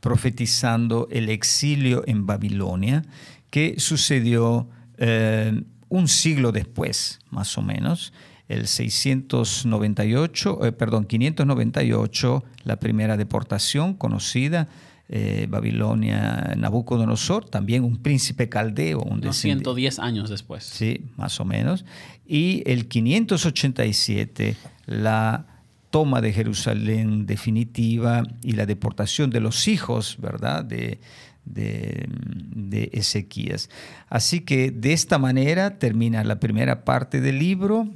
profetizando 0.00 1.08
el 1.10 1.28
exilio 1.28 2.02
en 2.06 2.26
Babilonia, 2.26 3.04
que 3.50 3.78
sucedió 3.78 4.68
eh, 4.96 5.62
un 5.90 6.08
siglo 6.08 6.52
después, 6.52 7.18
más 7.30 7.58
o 7.58 7.62
menos, 7.62 8.14
el 8.48 8.66
698, 8.66 10.64
eh, 10.64 10.72
perdón, 10.72 11.04
598, 11.04 12.42
la 12.64 12.80
primera 12.80 13.16
deportación 13.16 13.94
conocida, 13.94 14.68
eh, 15.08 15.46
Babilonia, 15.48 16.54
Nabucodonosor, 16.56 17.48
también 17.48 17.84
un 17.84 17.98
príncipe 17.98 18.48
caldeo. 18.48 19.00
Un 19.00 19.32
110 19.32 19.98
años 19.98 20.30
después. 20.30 20.64
Sí, 20.64 21.04
más 21.16 21.38
o 21.40 21.44
menos. 21.44 21.84
Y 22.26 22.62
el 22.66 22.88
587, 22.88 24.56
la 24.86 25.46
toma 25.90 26.20
de 26.20 26.32
Jerusalén 26.32 27.26
definitiva 27.26 28.22
y 28.42 28.52
la 28.52 28.66
deportación 28.66 29.30
de 29.30 29.40
los 29.40 29.66
hijos, 29.68 30.16
¿verdad? 30.20 30.64
De, 30.64 31.00
de, 31.44 32.90
Ezequías. 32.92 33.68
Así 34.08 34.40
que 34.40 34.70
de 34.70 34.92
esta 34.92 35.18
manera 35.18 35.78
termina 35.78 36.24
la 36.24 36.40
primera 36.40 36.84
parte 36.84 37.20
del 37.20 37.38
libro 37.38 37.88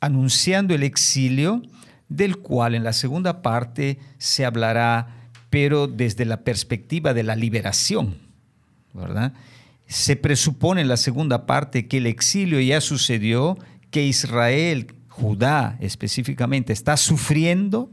anunciando 0.00 0.74
el 0.74 0.82
exilio, 0.82 1.62
del 2.08 2.38
cual 2.38 2.74
en 2.74 2.84
la 2.84 2.92
segunda 2.92 3.42
parte 3.42 3.98
se 4.18 4.44
hablará, 4.44 5.28
pero 5.50 5.86
desde 5.86 6.24
la 6.24 6.42
perspectiva 6.42 7.14
de 7.14 7.22
la 7.22 7.36
liberación, 7.36 8.16
¿verdad? 8.92 9.32
Se 9.86 10.16
presupone 10.16 10.80
en 10.80 10.88
la 10.88 10.96
segunda 10.96 11.46
parte 11.46 11.86
que 11.86 11.98
el 11.98 12.06
exilio 12.06 12.60
ya 12.60 12.80
sucedió, 12.80 13.58
que 13.90 14.04
Israel, 14.04 14.94
Judá 15.08 15.76
específicamente, 15.80 16.72
está 16.72 16.96
sufriendo 16.96 17.90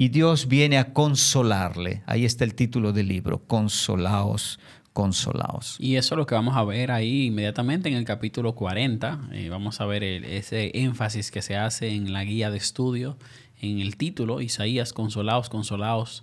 y 0.00 0.10
Dios 0.10 0.46
viene 0.46 0.78
a 0.78 0.92
consolarle. 0.92 2.04
Ahí 2.06 2.24
está 2.24 2.44
el 2.44 2.54
título 2.54 2.92
del 2.92 3.08
libro, 3.08 3.42
Consolaos, 3.48 4.60
consolaos. 4.92 5.76
Y 5.80 5.96
eso 5.96 6.14
es 6.14 6.18
lo 6.18 6.24
que 6.24 6.36
vamos 6.36 6.56
a 6.56 6.62
ver 6.62 6.92
ahí 6.92 7.26
inmediatamente 7.26 7.88
en 7.88 7.96
el 7.96 8.04
capítulo 8.04 8.54
40. 8.54 9.30
Eh, 9.32 9.48
vamos 9.48 9.80
a 9.80 9.86
ver 9.86 10.04
ese 10.04 10.70
énfasis 10.72 11.32
que 11.32 11.42
se 11.42 11.56
hace 11.56 11.88
en 11.88 12.12
la 12.12 12.22
guía 12.22 12.48
de 12.52 12.58
estudio, 12.58 13.18
en 13.60 13.80
el 13.80 13.96
título, 13.96 14.40
Isaías, 14.40 14.92
consolaos, 14.92 15.48
consolaos, 15.48 16.22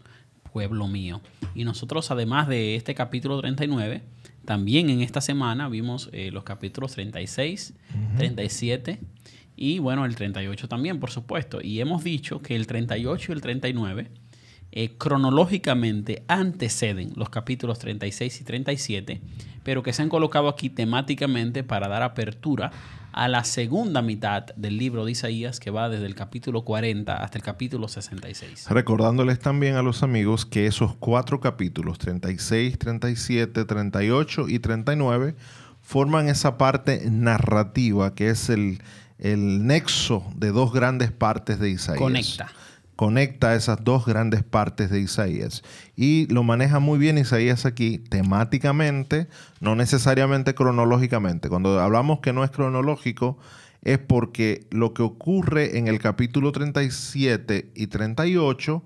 pueblo 0.53 0.87
mío. 0.87 1.19
Y 1.53 1.65
nosotros, 1.65 2.11
además 2.11 2.47
de 2.47 2.77
este 2.77 2.95
capítulo 2.95 3.41
39, 3.41 4.03
también 4.45 4.89
en 4.89 5.01
esta 5.01 5.19
semana 5.19 5.67
vimos 5.67 6.09
eh, 6.13 6.31
los 6.31 6.45
capítulos 6.45 6.93
36, 6.93 7.73
37 8.15 9.01
y 9.55 9.79
bueno, 9.79 10.05
el 10.05 10.15
38 10.15 10.67
también, 10.67 10.99
por 10.99 11.11
supuesto. 11.11 11.59
Y 11.61 11.79
hemos 11.79 12.03
dicho 12.03 12.41
que 12.41 12.55
el 12.55 12.67
38 12.67 13.31
y 13.31 13.35
el 13.35 13.41
39 13.41 14.11
eh, 14.71 14.97
cronológicamente 14.97 16.25
anteceden 16.27 17.13
los 17.15 17.29
capítulos 17.29 17.79
36 17.79 18.41
y 18.41 18.43
37, 18.43 19.21
pero 19.63 19.83
que 19.83 19.93
se 19.93 20.01
han 20.01 20.09
colocado 20.09 20.49
aquí 20.49 20.69
temáticamente 20.69 21.63
para 21.63 21.87
dar 21.87 22.03
apertura 22.03 22.71
a 23.13 23.29
la 23.29 23.45
segunda 23.45 24.01
mitad 24.01 24.47
del 24.57 24.77
libro 24.77 25.05
de 25.05 25.13
Isaías, 25.13 25.61
que 25.61 25.71
va 25.71 25.87
desde 25.87 26.05
el 26.05 26.15
capítulo 26.15 26.65
40 26.65 27.15
hasta 27.15 27.37
el 27.37 27.43
capítulo 27.45 27.87
66. 27.87 28.67
Recordándoles 28.69 29.39
también 29.39 29.75
a 29.75 29.81
los 29.81 30.03
amigos 30.03 30.45
que 30.45 30.65
esos 30.65 30.95
cuatro 30.97 31.39
capítulos, 31.39 31.97
36, 31.97 32.77
37, 32.77 33.63
38 33.63 34.49
y 34.49 34.59
39, 34.59 35.35
forman 35.81 36.27
esa 36.27 36.57
parte 36.57 37.09
narrativa 37.09 38.13
que 38.13 38.31
es 38.31 38.49
el 38.49 38.81
el 39.19 39.65
nexo 39.65 40.23
de 40.35 40.51
dos 40.51 40.73
grandes 40.73 41.11
partes 41.11 41.59
de 41.59 41.69
Isaías. 41.69 41.99
Conecta. 41.99 42.51
Conecta 42.95 43.55
esas 43.55 43.83
dos 43.83 44.05
grandes 44.05 44.43
partes 44.43 44.89
de 44.89 45.01
Isaías. 45.01 45.63
Y 45.97 46.27
lo 46.33 46.43
maneja 46.43 46.79
muy 46.79 46.97
bien 46.97 47.17
Isaías 47.17 47.65
aquí 47.65 47.97
temáticamente, 47.97 49.27
no 49.59 49.75
necesariamente 49.75 50.55
cronológicamente. 50.55 51.49
Cuando 51.49 51.81
hablamos 51.81 52.19
que 52.19 52.31
no 52.31 52.45
es 52.45 52.51
cronológico, 52.51 53.37
es 53.81 53.99
porque 53.99 54.67
lo 54.71 54.93
que 54.93 55.03
ocurre 55.03 55.77
en 55.77 55.87
el 55.87 55.99
capítulo 55.99 56.51
37 56.53 57.71
y 57.75 57.87
38 57.87 58.83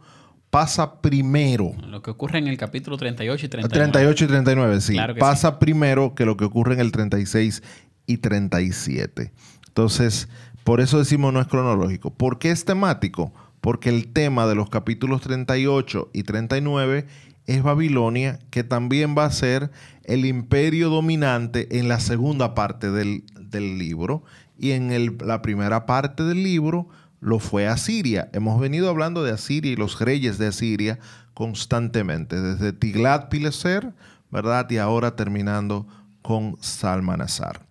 pasa 0.50 1.02
primero. 1.02 1.74
Lo 1.88 2.02
que 2.02 2.12
ocurre 2.12 2.40
en 2.40 2.48
el 2.48 2.58
capítulo 2.58 2.98
38 2.98 3.46
y 3.46 3.50
39. 3.50 3.92
38 3.92 4.26
y 4.26 4.28
39, 4.28 4.82
sí. 4.82 4.98
pasa 5.20 5.60
primero 5.60 6.16
que 6.16 6.26
lo 6.26 6.36
que 6.36 6.46
ocurre 6.46 6.74
en 6.74 6.80
el 6.80 6.92
36 6.92 7.62
y 8.08 8.18
37. 8.18 9.32
Entonces, 9.70 10.28
por 10.64 10.82
eso 10.82 11.00
decimos 11.00 11.32
no 11.32 11.40
es 11.40 11.48
cronológico. 11.48 12.12
¿Por 12.12 12.38
qué 12.40 12.52
es 12.52 12.66
temático? 12.66 13.34
Porque 13.62 13.90
el 13.90 14.12
tema 14.12 14.48
de 14.48 14.56
los 14.56 14.70
capítulos 14.70 15.22
38 15.22 16.10
y 16.14 16.24
39 16.24 17.08
es 17.46 17.64
Babilonia, 17.64 18.40
que 18.52 18.64
también 18.64 19.16
va 19.18 19.26
a 19.26 19.32
ser 19.32 19.72
el 20.04 20.26
imperio 20.26 20.90
dominante 20.90 21.80
en 21.80 21.88
la 21.88 22.00
segunda 22.00 22.54
parte 22.54 22.92
del, 22.92 23.24
libro. 23.52 24.24
Y 24.58 24.72
en 24.72 25.18
la 25.26 25.42
primera 25.42 25.86
parte 25.86 26.24
del 26.24 26.44
libro 26.44 26.88
lo 27.20 27.40
fue 27.40 27.68
Asiria. 27.68 28.30
Hemos 28.34 28.60
venido 28.60 28.90
hablando 28.90 29.24
de 29.24 29.32
Asiria 29.32 29.72
y 29.72 29.76
los 29.76 30.00
reyes 30.00 30.38
de 30.38 30.48
Asiria 30.48 31.00
constantemente, 31.34 32.40
desde 32.40 32.74
Tiglat-Pileser, 32.74 33.94
¿verdad? 34.30 34.70
Y 34.70 34.78
ahora 34.78 35.16
terminando 35.16 35.88
con 36.22 36.58
Salmanasar. 36.62 37.62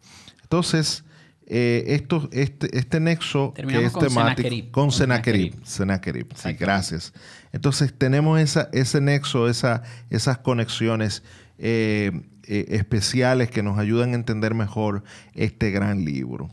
Entonces, 0.42 1.04
eh, 1.50 1.94
esto, 1.94 2.28
este, 2.30 2.76
este 2.76 3.00
nexo 3.00 3.54
que 3.54 3.62
es 3.82 3.94
temático 3.94 4.70
con 4.70 4.92
Senaquerib. 4.92 5.54
Senaquerib, 5.64 6.26
sí, 6.34 6.52
gracias. 6.52 7.14
Entonces 7.52 7.94
tenemos 7.96 8.38
esa, 8.38 8.68
ese 8.74 9.00
nexo, 9.00 9.48
esa, 9.48 9.82
esas 10.10 10.36
conexiones 10.36 11.22
eh, 11.56 12.12
eh, 12.46 12.66
especiales 12.68 13.50
que 13.50 13.62
nos 13.62 13.78
ayudan 13.78 14.12
a 14.12 14.16
entender 14.16 14.52
mejor 14.52 15.04
este 15.32 15.70
gran 15.70 16.04
libro. 16.04 16.50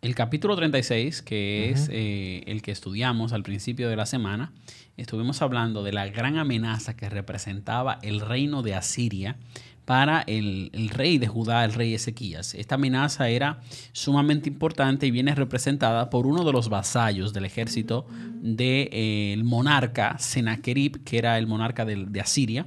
El 0.00 0.14
capítulo 0.14 0.56
36, 0.56 1.20
que 1.20 1.68
es 1.68 1.90
el 1.90 2.62
que 2.62 2.72
estudiamos 2.72 3.34
al 3.34 3.42
principio 3.42 3.90
de 3.90 3.96
la 3.96 4.06
semana, 4.06 4.54
estuvimos 4.96 5.42
hablando 5.42 5.82
de 5.82 5.92
la 5.92 6.06
gran 6.08 6.38
amenaza 6.38 6.96
que 6.96 7.10
representaba 7.10 7.98
el 8.00 8.20
reino 8.20 8.62
de 8.62 8.74
Asiria 8.74 9.36
para 9.84 10.22
el, 10.22 10.70
rey 10.92 11.18
de 11.18 11.26
Judá, 11.26 11.64
el 11.64 11.72
rey 11.72 11.94
Ezequías. 11.94 12.54
Esta 12.54 12.76
amenaza 12.76 13.28
era 13.28 13.60
sumamente 13.92 14.48
importante 14.48 15.06
y 15.06 15.10
viene 15.10 15.34
representada 15.34 16.10
por 16.10 16.26
uno 16.26 16.44
de 16.44 16.52
los 16.52 16.68
vasallos 16.68 17.32
del 17.32 17.44
ejército 17.44 18.06
del 18.40 18.88
eh, 18.92 19.40
monarca 19.42 20.18
Sennacherib, 20.18 21.02
que 21.04 21.18
era 21.18 21.38
el 21.38 21.46
monarca 21.46 21.84
de, 21.84 22.20
Asiria. 22.20 22.66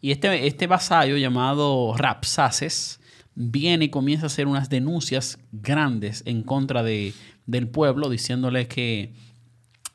Y 0.00 0.10
este, 0.10 0.46
este 0.46 0.66
vasallo 0.66 1.16
llamado 1.16 1.94
Rapsaces 1.96 3.00
viene 3.34 3.86
y 3.86 3.88
comienza 3.90 4.26
a 4.26 4.28
hacer 4.28 4.46
unas 4.46 4.68
denuncias 4.68 5.38
grandes 5.52 6.22
en 6.26 6.42
contra 6.42 6.82
de, 6.82 7.12
del 7.46 7.68
pueblo, 7.68 8.08
diciéndole 8.08 8.66
que 8.66 9.14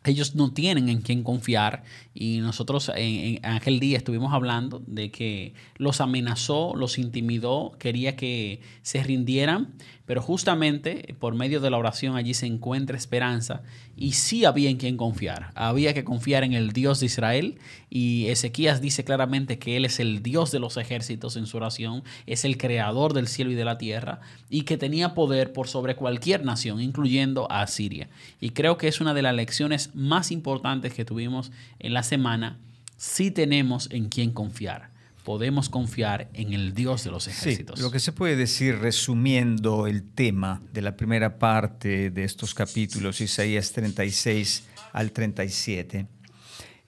ellos 0.04 0.36
no 0.36 0.52
tienen 0.52 0.90
en 0.90 1.02
quién 1.02 1.24
confiar. 1.24 1.84
Y 2.14 2.40
nosotros 2.40 2.92
en, 2.96 3.44
aquel 3.46 3.80
día 3.80 3.98
estuvimos 3.98 4.34
hablando 4.34 4.82
de 4.88 5.12
que 5.12 5.54
los 5.78 6.02
amenazó, 6.02 6.74
los 6.76 6.98
intimidó, 6.98 7.74
quería 7.80 8.16
que 8.16 8.62
se 8.82 9.04
rindieran, 9.04 9.74
pero 10.12 10.22
justamente 10.22 11.16
por 11.22 11.36
medio 11.36 11.62
de 11.62 11.70
la 11.70 11.78
oración 11.78 12.18
allí 12.18 12.34
se 12.34 12.46
encuentra 12.46 12.98
esperanza 12.98 13.62
y 13.96 14.12
sí 14.12 14.44
había 14.44 14.70
en 14.70 14.76
quien 14.76 14.98
confiar. 14.98 15.54
Había 15.56 15.94
que 15.94 16.04
confiar 16.04 16.44
en 16.44 16.52
el 16.52 16.74
Dios 16.74 17.00
de 17.00 17.06
Israel 17.06 17.60
y 17.90 18.28
Ezequías 18.28 18.82
dice 18.82 19.06
claramente 19.06 19.58
que 19.58 19.78
Él 19.78 19.86
es 19.86 20.02
el 20.02 20.22
Dios 20.22 20.52
de 20.52 20.60
los 20.60 20.76
ejércitos 20.76 21.38
en 21.38 21.48
su 21.48 21.56
oración, 21.56 22.04
es 22.26 22.44
el 22.44 22.58
creador 22.58 23.14
del 23.14 23.30
cielo 23.30 23.52
y 23.52 23.56
de 23.56 23.64
la 23.64 23.78
tierra 23.78 24.20
y 24.50 24.64
que 24.64 24.76
tenía 24.76 25.14
poder 25.14 25.54
por 25.54 25.70
sobre 25.70 25.96
cualquier 25.96 26.44
nación, 26.44 26.82
incluyendo 26.82 27.50
a 27.50 27.66
Siria. 27.68 28.10
Y 28.42 28.50
creo 28.50 28.78
que 28.78 28.90
es 28.90 29.00
una 29.00 29.14
de 29.14 29.22
las 29.22 29.34
lecciones 29.34 29.92
más 29.96 30.34
importantes 30.34 30.94
que 30.94 31.06
tuvimos 31.06 31.54
en 31.80 31.94
la 31.94 32.04
semana. 32.04 32.60
Sí 32.98 33.32
tenemos 33.32 33.90
en 33.92 34.10
quien 34.10 34.32
confiar 34.32 34.91
podemos 35.24 35.70
confiar 35.70 36.30
en 36.34 36.54
el 36.54 36.74
Dios 36.74 37.04
de 37.04 37.12
los 37.12 37.28
ejércitos. 37.28 37.80
lo 37.80 37.92
que 37.92 38.00
se 38.00 38.12
puede 38.12 38.36
decir 38.36 38.80
resumiendo 38.80 39.88
el 39.88 40.04
tema 40.04 40.62
de 40.74 40.82
la 40.82 40.96
primera 40.96 41.38
parte 41.38 42.10
de 42.10 42.24
estos 42.24 42.54
capítulos, 42.54 43.22
Isaías 43.22 43.72
36 43.72 44.64
al 44.94 45.12
37, 45.12 46.08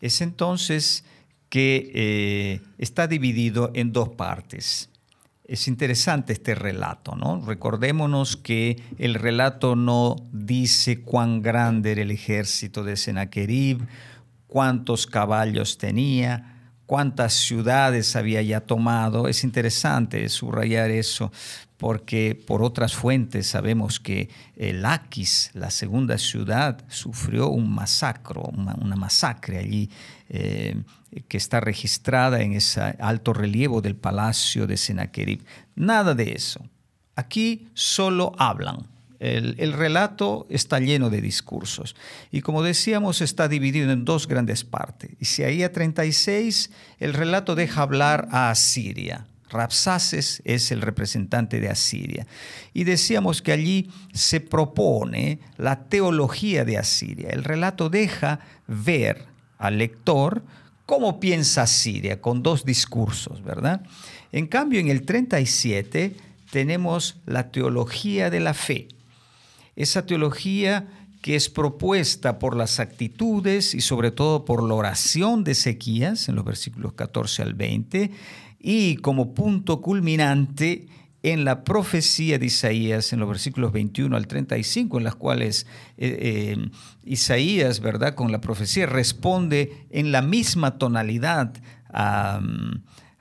es 0.02 0.22
entonces 0.22 1.06
que 1.50 1.92
eh, 1.94 2.62
está 2.80 3.08
dividido 3.08 3.72
en 3.76 3.94
dos 3.94 4.10
partes. 4.10 4.90
Es 5.46 5.68
interesante 5.68 6.34
este 6.34 6.56
relato, 6.56 7.16
¿no? 7.16 7.46
Recordémonos 7.46 8.38
que 8.38 8.82
el 8.98 9.14
relato 9.14 9.76
no 9.76 10.16
dice 10.32 11.02
cuán 11.02 11.42
grande 11.42 11.92
era 11.92 12.02
el 12.02 12.12
ejército 12.12 12.84
de 12.84 12.98
Sennacherib, 12.98 13.86
cuántos 14.48 15.06
caballos 15.06 15.78
tenía, 15.78 16.53
cuántas 16.94 17.34
ciudades 17.34 18.16
había 18.16 18.44
ya 18.44 18.62
tomado. 18.62 19.28
Es 19.28 19.44
interesante 19.44 20.30
subrayar 20.30 20.92
eso 20.92 21.32
porque 21.78 22.40
por 22.46 22.62
otras 22.62 22.94
fuentes 22.94 23.48
sabemos 23.48 24.00
que 24.00 24.30
el 24.56 24.86
Aquis, 24.86 25.50
la 25.56 25.72
segunda 25.72 26.20
ciudad, 26.20 26.86
sufrió 26.90 27.50
un 27.50 27.74
masacre, 27.74 28.42
una, 28.42 28.96
masacre 28.96 29.58
allí 29.58 29.90
eh, 30.30 30.84
que 31.28 31.38
está 31.38 31.60
registrada 31.60 32.44
en 32.44 32.54
ese 32.54 32.80
alto 33.00 33.34
relieve 33.34 33.82
del 33.82 33.96
palacio 33.96 34.68
de 34.68 34.78
Sennacherib. 34.78 35.44
Nada 35.74 36.14
de 36.14 36.34
eso. 36.34 36.62
Aquí 37.16 37.70
solo 37.74 38.34
hablan 38.38 38.93
el, 39.24 39.72
relato 39.72 40.46
está 40.50 40.80
lleno 40.80 41.10
de 41.10 41.22
discursos 41.22 41.96
y 42.30 42.42
como 42.42 42.62
decíamos 42.62 43.22
está 43.22 43.48
dividido 43.48 43.90
en 43.92 44.04
dos 44.04 44.28
grandes 44.28 44.66
partes. 44.66 45.12
A 45.40 45.72
36 45.72 46.70
el 47.00 47.14
relato 47.14 47.56
deja 47.56 47.84
hablar 47.84 48.28
a 48.32 48.50
Asiria. 48.50 49.28
Rapsaces 49.50 50.42
es 50.46 50.72
el 50.72 50.82
representante 50.82 51.62
de 51.62 51.70
Asiria. 51.70 52.28
Y 52.74 52.84
decíamos 52.84 53.42
que 53.42 53.52
allí 53.54 53.92
se 54.12 54.42
propone 54.42 55.40
la 55.58 55.84
teología 55.86 56.66
de 56.66 56.78
Asiria. 56.78 57.30
El 57.30 57.44
relato 57.44 57.90
deja 57.90 58.40
ver 58.68 59.26
al 59.58 59.78
lector 59.78 60.44
cómo 60.86 61.20
piensa 61.20 61.62
Asiria 61.62 62.20
con 62.20 62.44
dos 62.44 62.66
discursos, 62.66 63.42
¿verdad? 63.44 63.84
En 64.32 64.48
cambio, 64.48 64.80
en 64.80 64.90
el 64.90 65.04
37 65.04 66.16
tenemos 66.52 67.18
la 67.26 67.52
teología 67.52 68.30
de 68.30 68.40
la 68.42 68.54
fe 68.56 68.90
esa 69.76 70.06
teología 70.06 70.88
que 71.22 71.36
es 71.36 71.50
propuesta 71.50 72.38
por 72.38 72.56
las 72.56 72.80
actitudes 72.82 73.74
y 73.74 73.82
sobre 73.82 74.12
todo 74.12 74.44
por 74.44 74.62
la 74.62 74.74
oración 74.74 75.44
de 75.44 75.54
Ezequías 75.54 76.28
en 76.28 76.36
los 76.36 76.44
versículos 76.44 76.94
14 76.94 77.42
al 77.44 77.54
20 77.54 78.12
y 78.60 78.98
como 78.98 79.34
punto 79.34 79.82
culminante 79.82 80.88
en 81.24 81.46
la 81.46 81.64
profecía 81.64 82.38
de 82.38 82.48
Isaías 82.48 83.14
en 83.14 83.22
los 83.22 83.30
versículos 83.30 83.72
21 83.72 84.16
al 84.18 84.28
35 84.28 84.98
en 84.98 85.04
las 85.06 85.16
cuales 85.16 85.66
eh, 85.98 86.58
eh, 86.58 86.70
Isaías, 87.06 87.80
¿verdad? 87.80 88.16
Con 88.16 88.34
la 88.34 88.42
profecía 88.42 88.86
responde 88.86 89.88
en 89.90 90.12
la 90.12 90.22
misma 90.22 90.78
tonalidad 90.78 91.54
a, 91.90 92.42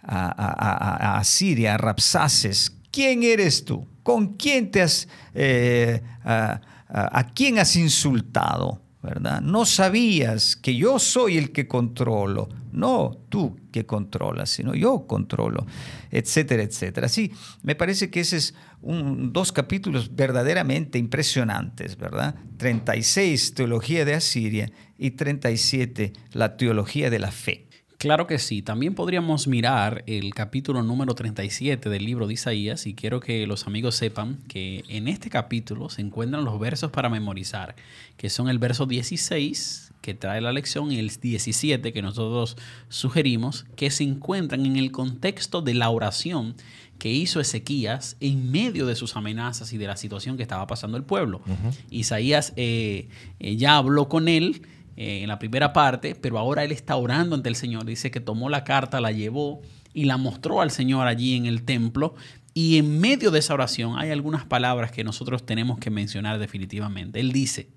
a, 0.03 1.19
a, 1.19 1.25
Siria, 1.25 1.75
a 1.75 1.79
Rapsaces. 1.79 2.77
¿Quién 2.91 3.23
eres 3.23 3.65
tú? 3.65 3.87
¿Con 4.03 4.37
quién 4.37 4.71
te 4.71 4.83
has, 4.83 5.09
eh, 5.35 6.03
a, 6.25 7.27
quién 7.35 7.59
has 7.59 7.77
insultado? 7.77 8.81
¿verdad? 9.03 9.41
No 9.41 9.67
sabías 9.67 10.55
que 10.55 10.77
yo 10.77 11.01
soy 11.01 11.37
el 11.37 11.51
que 11.51 11.67
controlo, 11.67 12.49
no 12.71 13.19
tú 13.29 13.59
que 13.73 13.85
controlas, 13.85 14.51
sino 14.51 14.77
yo 14.77 15.09
controlo, 15.09 15.67
etcétera, 16.13 16.63
etcétera. 16.63 17.09
Sí, 17.09 17.33
me 17.65 17.75
parece 17.75 18.11
que 18.11 18.21
ese 18.21 18.37
es 18.37 18.55
un, 18.81 19.33
dos 19.33 19.51
capítulos 19.51 20.15
verdaderamente 20.15 20.99
impresionantes, 20.99 21.97
¿verdad? 21.97 22.37
36, 22.59 23.55
teología 23.55 24.05
de 24.05 24.15
Asiria, 24.15 24.71
y 25.03 25.11
37, 25.11 26.13
la 26.31 26.57
teología 26.57 27.11
de 27.11 27.19
la 27.19 27.33
fe. 27.33 27.67
Claro 28.03 28.27
que 28.27 28.41
sí. 28.41 28.63
También 28.63 28.97
podríamos 28.97 29.47
mirar 29.47 30.03
el 30.09 30.35
capítulo 30.35 30.83
número 30.83 31.15
37 31.15 31.89
del 31.89 32.05
libro 32.05 32.27
de 32.27 32.35
Isaías 32.35 32.85
y 32.89 32.95
quiero 32.95 33.21
que 33.21 33.47
los 33.47 33.69
amigos 33.69 33.95
sepan 33.95 34.39
que 34.49 34.83
en 34.89 35.07
este 35.07 35.31
capítulo 35.31 35.89
se 35.89 36.03
encuentran 36.03 36.45
los 36.45 36.59
versos 36.59 36.91
para 36.91 37.09
memorizar, 37.09 37.77
que 38.17 38.29
son 38.29 38.49
el 38.49 38.59
verso 38.59 38.87
16 38.87 39.93
que 40.01 40.15
trae 40.15 40.41
la 40.41 40.51
lección 40.51 40.91
y 40.91 40.99
el 40.99 41.11
17 41.11 41.93
que 41.93 42.03
nosotros 42.03 42.57
sugerimos, 42.89 43.67
que 43.77 43.89
se 43.93 44.03
encuentran 44.03 44.67
en 44.67 44.75
el 44.79 44.91
contexto 44.91 45.63
de 45.63 45.75
la 45.75 45.89
oración 45.89 46.57
que 46.99 47.13
hizo 47.13 47.39
Ezequías 47.39 48.17
en 48.19 48.51
medio 48.51 48.87
de 48.87 48.97
sus 48.97 49.15
amenazas 49.15 49.73
y 49.73 49.79
de 49.79 49.87
la 49.87 49.97
situación 49.97 50.37
que 50.37 50.43
estaba 50.43 50.67
pasando 50.67 50.97
el 50.97 51.05
pueblo. 51.05 51.41
Isaías 51.89 52.53
eh, 52.57 53.07
eh, 53.39 53.55
ya 53.55 53.77
habló 53.77 54.09
con 54.09 54.27
él 54.27 54.63
eh, 55.03 55.23
en 55.23 55.29
la 55.29 55.41
primera 55.41 55.73
parte, 55.73 56.15
pero 56.15 56.39
ahora 56.39 56.63
él 56.63 56.71
está 56.71 56.95
orando 56.95 57.35
ante 57.35 57.49
el 57.49 57.57
Señor. 57.57 57.85
Dice 57.85 58.13
que 58.13 58.21
tomó 58.21 58.49
la 58.49 58.63
carta, 58.63 59.01
la 59.01 59.11
llevó 59.11 59.61
y 59.93 60.05
la 60.05 60.17
mostró 60.17 60.61
al 60.61 60.71
Señor 60.71 61.09
allí 61.09 61.35
en 61.35 61.47
el 61.47 61.65
templo. 61.65 62.15
Y 62.55 62.79
en 62.79 63.01
medio 63.01 63.33
de 63.33 63.41
esa 63.41 63.55
oración 63.55 63.99
hay 63.99 64.13
algunas 64.13 64.45
palabras 64.45 64.93
que 64.93 65.03
nosotros 65.03 65.45
tenemos 65.45 65.81
que 65.81 65.91
mencionar 65.91 66.39
definitivamente. 66.39 67.19
Él 67.19 67.33
dice, 67.33 67.71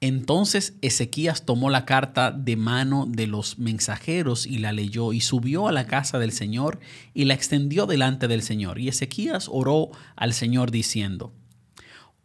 entonces 0.00 0.74
Ezequías 0.80 1.44
tomó 1.44 1.70
la 1.70 1.86
carta 1.86 2.30
de 2.30 2.54
mano 2.54 3.06
de 3.08 3.26
los 3.26 3.58
mensajeros 3.58 4.46
y 4.46 4.58
la 4.58 4.70
leyó 4.70 5.12
y 5.12 5.22
subió 5.22 5.66
a 5.66 5.72
la 5.72 5.88
casa 5.88 6.20
del 6.20 6.30
Señor 6.30 6.78
y 7.14 7.24
la 7.24 7.34
extendió 7.34 7.86
delante 7.86 8.28
del 8.28 8.42
Señor. 8.42 8.78
Y 8.78 8.86
Ezequías 8.86 9.48
oró 9.50 9.90
al 10.14 10.34
Señor 10.34 10.70
diciendo, 10.70 11.32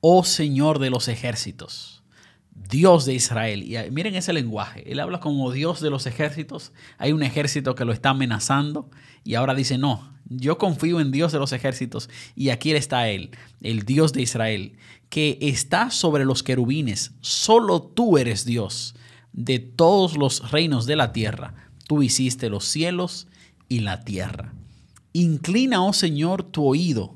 Oh 0.01 0.23
Señor 0.23 0.77
de 0.77 0.91
los 0.91 1.08
ejércitos 1.08 1.96
Dios 2.70 3.06
de 3.06 3.13
Israel. 3.13 3.63
Y 3.63 3.78
miren 3.91 4.15
ese 4.15 4.34
lenguaje. 4.34 4.91
Él 4.91 5.00
habla 5.00 5.20
como 5.20 5.52
Dios 5.52 5.80
de 5.82 5.89
los 5.89 6.06
ejércitos. 6.06 6.72
Hay 6.98 7.12
un 7.12 7.24
ejército 7.24 7.76
que 7.76 7.86
lo 7.86 7.93
está 7.93 8.10
amenazando 8.10 8.89
y 9.24 9.36
ahora 9.36 9.56
dice, 9.56 9.78
no, 9.78 10.12
yo 10.30 10.58
confío 10.58 11.00
en 11.00 11.12
Dios 11.12 11.32
de 11.32 11.39
los 11.39 11.54
ejércitos 11.54 12.10
y 12.36 12.50
aquí 12.50 12.72
está 12.72 13.10
Él, 13.10 13.32
el 13.62 13.84
Dios 13.84 14.13
de 14.13 14.22
Israel, 14.22 14.78
que 15.10 15.38
está 15.41 15.91
sobre 15.91 16.26
los 16.26 16.43
querubines. 16.43 17.12
Solo 17.22 17.82
tú 17.82 18.17
eres 18.17 18.43
Dios 18.46 18.96
de 19.32 19.60
todos 19.60 20.17
los 20.17 20.52
reinos 20.52 20.86
de 20.86 20.96
la 20.96 21.13
tierra. 21.13 21.54
Tú 21.88 22.04
hiciste 22.04 22.50
los 22.50 22.65
cielos 22.65 23.28
y 23.70 23.80
la 23.80 24.04
tierra. 24.04 24.54
Inclina, 25.13 25.84
oh 25.84 25.93
Señor, 25.93 26.43
tu 26.43 26.65
oído 26.65 27.15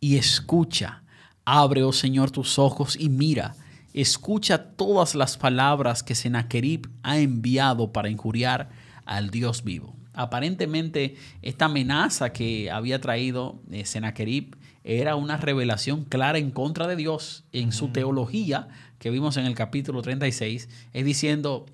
y 0.00 0.16
escucha. 0.16 1.04
Abre, 1.44 1.82
oh 1.84 1.92
Señor, 1.92 2.30
tus 2.30 2.58
ojos 2.58 2.96
y 2.98 3.08
mira 3.08 3.54
escucha 3.94 4.64
todas 4.76 5.14
las 5.14 5.36
palabras 5.36 6.02
que 6.02 6.14
Sennacherib 6.14 6.88
ha 7.02 7.18
enviado 7.18 7.92
para 7.92 8.10
injuriar 8.10 8.70
al 9.04 9.30
Dios 9.30 9.64
vivo. 9.64 9.96
Aparentemente, 10.12 11.16
esta 11.42 11.66
amenaza 11.66 12.32
que 12.32 12.70
había 12.70 13.00
traído 13.00 13.60
eh, 13.70 13.84
Sennacherib 13.84 14.56
era 14.84 15.16
una 15.16 15.36
revelación 15.36 16.04
clara 16.04 16.38
en 16.38 16.50
contra 16.50 16.86
de 16.86 16.96
Dios 16.96 17.44
en 17.52 17.72
su 17.72 17.88
teología 17.88 18.68
que 18.98 19.10
vimos 19.10 19.36
en 19.36 19.46
el 19.46 19.54
capítulo 19.54 20.02
36, 20.02 20.68
es 20.92 21.04
diciendo, 21.04 21.66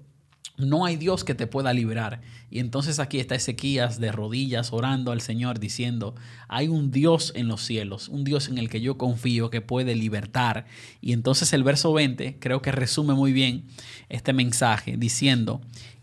no 0.56 0.84
hay 0.84 0.96
Dios 0.96 1.24
que 1.24 1.34
te 1.34 1.46
pueda 1.46 1.72
liberar. 1.72 2.20
Y 2.50 2.60
entonces 2.60 3.00
aquí 3.00 3.18
está 3.18 3.34
Ezequías 3.34 3.98
de 3.98 4.12
rodillas 4.12 4.72
orando 4.72 5.10
al 5.10 5.20
Señor 5.20 5.58
diciendo, 5.58 6.14
hay 6.48 6.68
un 6.68 6.90
Dios 6.90 7.32
en 7.34 7.48
los 7.48 7.62
cielos, 7.62 8.08
un 8.08 8.22
Dios 8.24 8.48
en 8.48 8.58
el 8.58 8.68
que 8.68 8.80
yo 8.80 8.96
confío 8.96 9.50
que 9.50 9.60
puede 9.60 9.96
libertar. 9.96 10.66
Y 11.00 11.12
entonces 11.12 11.52
el 11.52 11.64
verso 11.64 11.92
20 11.92 12.38
creo 12.38 12.62
que 12.62 12.72
resume 12.72 13.14
muy 13.14 13.32
bien 13.32 13.64
este 14.08 14.32
mensaje 14.32 14.96
diciendo, 14.96 15.60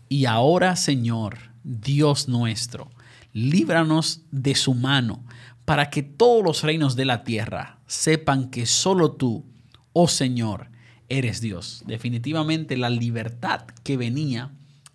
y 0.08 0.26
ahora 0.26 0.76
Señor, 0.76 1.38
Dios 1.64 2.28
nuestro, 2.28 2.90
líbranos 3.32 4.22
de 4.30 4.54
su 4.54 4.74
mano 4.74 5.24
para 5.64 5.88
que 5.88 6.02
todos 6.02 6.44
los 6.44 6.62
reinos 6.62 6.96
de 6.96 7.06
la 7.06 7.24
tierra 7.24 7.78
sepan 7.86 8.50
que 8.50 8.66
solo 8.66 9.12
tú, 9.12 9.46
oh 9.94 10.08
Señor, 10.08 10.71
eres 11.12 11.40
Dios. 11.40 11.82
Definitivamente 11.86 12.76
la 12.76 12.90
libertad 12.90 13.66
que 13.84 13.96
venía 13.96 14.50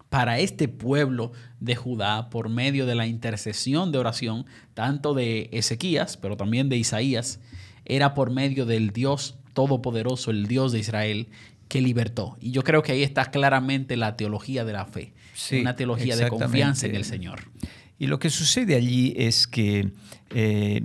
para 0.10 0.40
este 0.40 0.68
pueblo 0.68 1.32
de 1.60 1.76
Judá 1.76 2.30
por 2.30 2.50
medio 2.50 2.86
de 2.86 2.96
la 2.96 3.08
intercesión 3.08 3.92
de 3.92 4.00
oración, 4.00 4.46
tanto 4.74 5.14
de 5.14 5.50
Ezequías, 5.52 6.18
pero 6.18 6.38
también 6.38 6.70
de 6.70 6.78
Isaías, 6.78 7.40
era 7.86 8.14
por 8.14 8.32
medio 8.32 8.66
del 8.66 8.92
Dios 8.92 9.38
Todopoderoso, 9.54 10.32
el 10.32 10.48
Dios 10.48 10.72
de 10.72 10.80
Israel, 10.80 11.28
que 11.68 11.82
libertó. 11.82 12.38
Y 12.40 12.52
yo 12.52 12.64
creo 12.64 12.84
que 12.84 12.94
ahí 12.94 13.04
está 13.04 13.26
claramente 13.26 13.98
la 13.98 14.16
teología 14.16 14.66
de 14.66 14.74
la 14.74 14.86
fe, 14.86 15.14
una 15.60 15.76
teología 15.76 16.16
de 16.16 16.30
confianza 16.30 16.88
en 16.88 16.96
el 16.96 17.06
Señor. 17.06 17.42
Y 18.00 18.08
lo 18.08 18.20
que 18.20 18.30
sucede 18.30 18.76
allí 18.76 19.14
es 19.18 19.48
que 19.48 19.92
eh, 20.30 20.82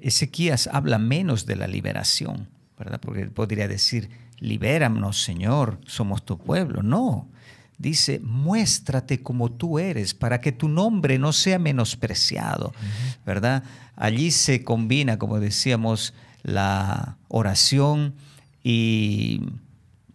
Ezequías 0.00 0.68
habla 0.72 0.98
menos 0.98 1.46
de 1.46 1.56
la 1.56 1.66
liberación, 1.68 2.48
¿verdad? 2.78 3.00
Porque 3.00 3.26
podría 3.26 3.68
decir, 3.68 4.10
libéranos, 4.42 5.22
Señor, 5.22 5.80
somos 5.86 6.24
tu 6.24 6.36
pueblo. 6.36 6.82
No, 6.82 7.28
dice, 7.78 8.20
muéstrate 8.20 9.22
como 9.22 9.52
tú 9.52 9.78
eres 9.78 10.14
para 10.14 10.40
que 10.40 10.52
tu 10.52 10.68
nombre 10.68 11.18
no 11.18 11.32
sea 11.32 11.58
menospreciado, 11.58 12.72
¿verdad? 13.24 13.62
Allí 13.96 14.32
se 14.32 14.64
combina, 14.64 15.18
como 15.18 15.38
decíamos, 15.38 16.12
la 16.42 17.18
oración 17.28 18.14
y 18.64 19.42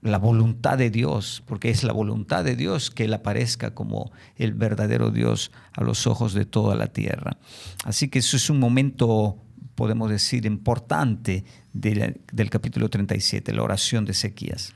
la 0.01 0.17
voluntad 0.17 0.77
de 0.77 0.89
Dios, 0.89 1.41
porque 1.45 1.69
es 1.69 1.83
la 1.83 1.93
voluntad 1.93 2.43
de 2.43 2.55
Dios 2.55 2.91
que 2.91 3.05
Él 3.05 3.13
aparezca 3.13 3.73
como 3.73 4.11
el 4.35 4.53
verdadero 4.53 5.09
Dios 5.09 5.51
a 5.73 5.83
los 5.83 6.05
ojos 6.05 6.33
de 6.33 6.45
toda 6.45 6.75
la 6.75 6.87
tierra. 6.87 7.37
Así 7.85 8.09
que 8.09 8.19
eso 8.19 8.35
es 8.35 8.49
un 8.49 8.59
momento, 8.59 9.37
podemos 9.77 10.09
decir, 10.09 10.47
importante 10.47 11.45
del 11.71 12.49
capítulo 12.49 12.89
37, 12.89 13.53
la 13.53 13.61
oración 13.61 14.05
de 14.05 14.11
Ezequías. 14.11 14.73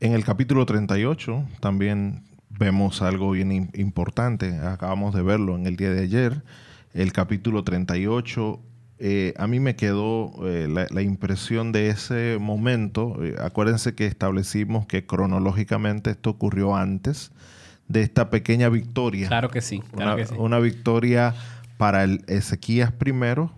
En 0.00 0.14
el 0.14 0.24
capítulo 0.24 0.66
38 0.66 1.46
también 1.60 2.24
vemos 2.50 3.02
algo 3.02 3.30
bien 3.30 3.70
importante, 3.72 4.58
acabamos 4.58 5.14
de 5.14 5.22
verlo 5.22 5.54
en 5.54 5.66
el 5.66 5.76
día 5.76 5.90
de 5.90 6.02
ayer, 6.02 6.42
el 6.92 7.12
capítulo 7.12 7.62
38 7.62 8.60
eh, 9.04 9.32
a 9.36 9.46
mí 9.46 9.58
me 9.58 9.74
quedó 9.74 10.32
eh, 10.46 10.68
la, 10.68 11.02
impresión 11.02 11.72
de 11.72 11.88
ese 11.88 12.38
momento. 12.40 13.16
Eh, 13.24 13.34
acuérdense 13.40 13.96
que 13.96 14.06
establecimos 14.06 14.86
que 14.86 15.06
cronológicamente 15.06 16.10
esto 16.10 16.30
ocurrió 16.30 16.76
antes 16.76 17.32
de 17.88 18.02
esta 18.02 18.30
pequeña 18.30 18.68
victoria. 18.68 19.26
Claro 19.26 19.50
que 19.50 19.60
sí. 19.60 19.82
una, 19.92 20.16
una, 20.38 20.60
victoria 20.60 21.34
para 21.78 22.04
el 22.04 22.24
Ezequías 22.28 22.92
primero, 22.92 23.50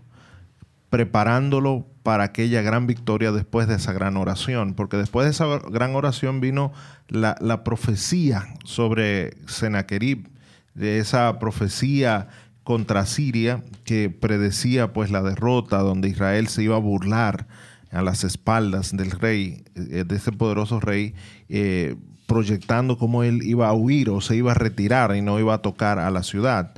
preparándolo 0.95 1.89
para 2.05 2.23
aquella 2.23 2.63
gran 2.63 2.87
victoria 2.87 3.33
después 3.33 3.67
de 3.67 3.75
esa 3.75 3.93
gran 3.93 4.17
oración. 4.17 4.75
Porque 4.75 4.97
después 4.97 5.25
de 5.25 5.33
esa 5.33 5.59
gran 5.69 5.97
oración 5.97 6.41
vino 6.41 6.73
la, 7.09 7.35
la 7.41 7.65
profecía 7.65 8.47
sobre 8.63 9.33
Sennacherib, 9.49 10.29
de 10.75 11.01
esa 11.01 11.41
profecía 11.41 12.29
contra 12.63 13.07
Siria 13.07 13.65
que 13.83 14.09
predecía 14.09 14.93
pues 14.93 15.11
la 15.11 15.21
derrota 15.21 15.79
donde 15.79 16.09
Israel 16.09 16.47
se 16.47 16.63
iba 16.63 16.77
a 16.77 16.79
burlar 16.79 17.49
a 17.91 18.01
las 18.01 18.23
espaldas 18.23 18.97
del 18.97 19.11
rey, 19.11 19.65
eh, 19.75 20.05
de 20.07 20.15
ese 20.15 20.31
poderoso 20.31 20.79
rey, 20.79 21.17
eh, 21.49 21.97
proyectando 22.27 22.99
cómo 22.99 23.25
él 23.25 23.41
iba 23.43 23.67
a 23.67 23.73
huir 23.73 24.11
o 24.11 24.21
se 24.21 24.37
iba 24.37 24.53
a 24.53 24.55
retirar 24.55 25.17
y 25.17 25.23
no 25.23 25.41
iba 25.41 25.55
a 25.55 25.59
tocar 25.59 25.99
a 25.99 26.13
la 26.13 26.23
ciudad. 26.23 26.73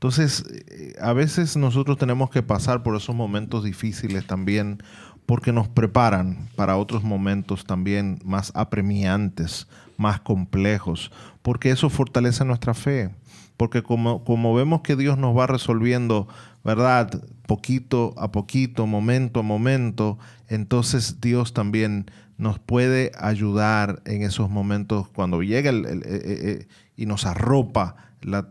Entonces, 0.00 0.44
eh, 0.70 0.94
a 0.98 1.12
veces 1.12 1.58
nosotros 1.58 1.98
tenemos 1.98 2.30
que 2.30 2.42
pasar 2.42 2.82
por 2.82 2.96
esos 2.96 3.14
momentos 3.14 3.64
difíciles 3.64 4.26
también 4.26 4.82
porque 5.26 5.52
nos 5.52 5.68
preparan 5.68 6.48
para 6.56 6.78
otros 6.78 7.04
momentos 7.04 7.66
también 7.66 8.18
más 8.24 8.50
apremiantes, 8.54 9.68
más 9.98 10.20
complejos, 10.20 11.12
porque 11.42 11.70
eso 11.70 11.90
fortalece 11.90 12.46
nuestra 12.46 12.72
fe 12.72 13.10
porque 13.58 13.82
como, 13.82 14.24
como 14.24 14.54
vemos 14.54 14.80
que 14.80 14.96
Dios 14.96 15.18
nos 15.18 15.36
va 15.36 15.46
resolviendo, 15.46 16.28
¿verdad? 16.64 17.22
Poquito 17.46 18.14
a 18.16 18.32
poquito, 18.32 18.86
momento 18.86 19.40
a 19.40 19.42
momento, 19.42 20.18
entonces 20.48 21.20
Dios 21.20 21.52
también 21.52 22.10
nos 22.38 22.58
puede 22.58 23.12
ayudar 23.18 24.00
en 24.06 24.22
esos 24.22 24.48
momentos 24.48 25.08
cuando 25.08 25.42
llega 25.42 25.72
eh, 25.72 26.00
eh, 26.06 26.68
y 26.96 27.04
nos 27.04 27.26
arropa 27.26 27.96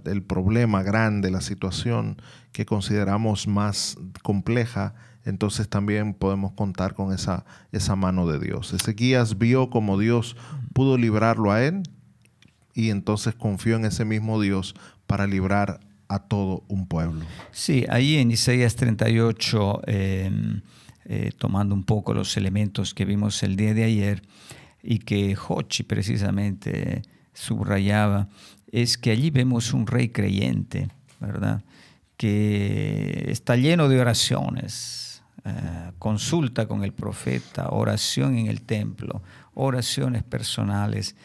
el 0.06 0.24
problema 0.24 0.84
grande, 0.84 1.32
la 1.32 1.42
situación 1.42 2.22
que 2.52 2.66
consideramos 2.66 3.48
más 3.48 3.98
compleja, 4.24 4.96
entonces 5.26 5.70
también 5.70 6.14
podemos 6.14 6.54
contar 6.54 6.94
con 6.96 7.14
esa, 7.14 7.46
esa 7.72 7.96
mano 7.96 8.28
de 8.28 8.40
Dios. 8.40 8.74
Ezequías 8.74 9.38
vio 9.38 9.70
como 9.70 10.00
Dios 10.00 10.36
pudo 10.74 10.98
librarlo 10.98 11.52
a 11.52 11.64
él 11.64 11.84
y 12.74 12.90
entonces 12.90 13.36
confió 13.36 13.76
en 13.76 13.86
ese 13.86 14.06
mismo 14.06 14.42
Dios 14.42 14.76
para 15.06 15.28
librar 15.28 15.80
a 16.08 16.20
todo 16.20 16.64
un 16.68 16.88
pueblo. 16.88 17.22
Sí, 17.52 17.86
ahí 17.90 18.18
en 18.18 18.32
Isaías 18.32 18.76
38, 18.76 19.82
em, 19.86 20.62
eh, 21.06 21.32
tomando 21.38 21.76
un 21.76 21.84
poco 21.84 22.14
los 22.14 22.36
elementos 22.38 22.94
que 22.94 23.06
vimos 23.06 23.44
el 23.44 23.56
día 23.56 23.74
de 23.74 23.84
ayer 23.84 24.24
y 24.82 25.00
que 25.00 25.38
Hochi 25.48 25.84
precisamente 25.84 27.04
subrayaba, 27.40 28.28
es 28.72 28.98
que 28.98 29.12
allí 29.12 29.30
vemos 29.30 29.74
un 29.74 29.88
rey 29.88 30.10
creyente, 30.10 30.90
¿verdad? 31.20 31.64
Que 32.18 33.26
está 33.30 33.56
lleno 33.56 33.90
de 33.90 34.00
oraciones, 34.00 35.24
eh, 35.46 35.92
consulta 36.00 36.68
con 36.68 36.84
el 36.84 36.94
profeta, 36.94 37.70
oración 37.70 38.38
en 38.38 38.48
el 38.48 38.62
templo, 38.62 39.22
oraciones 39.54 40.24
personales. 40.24 41.16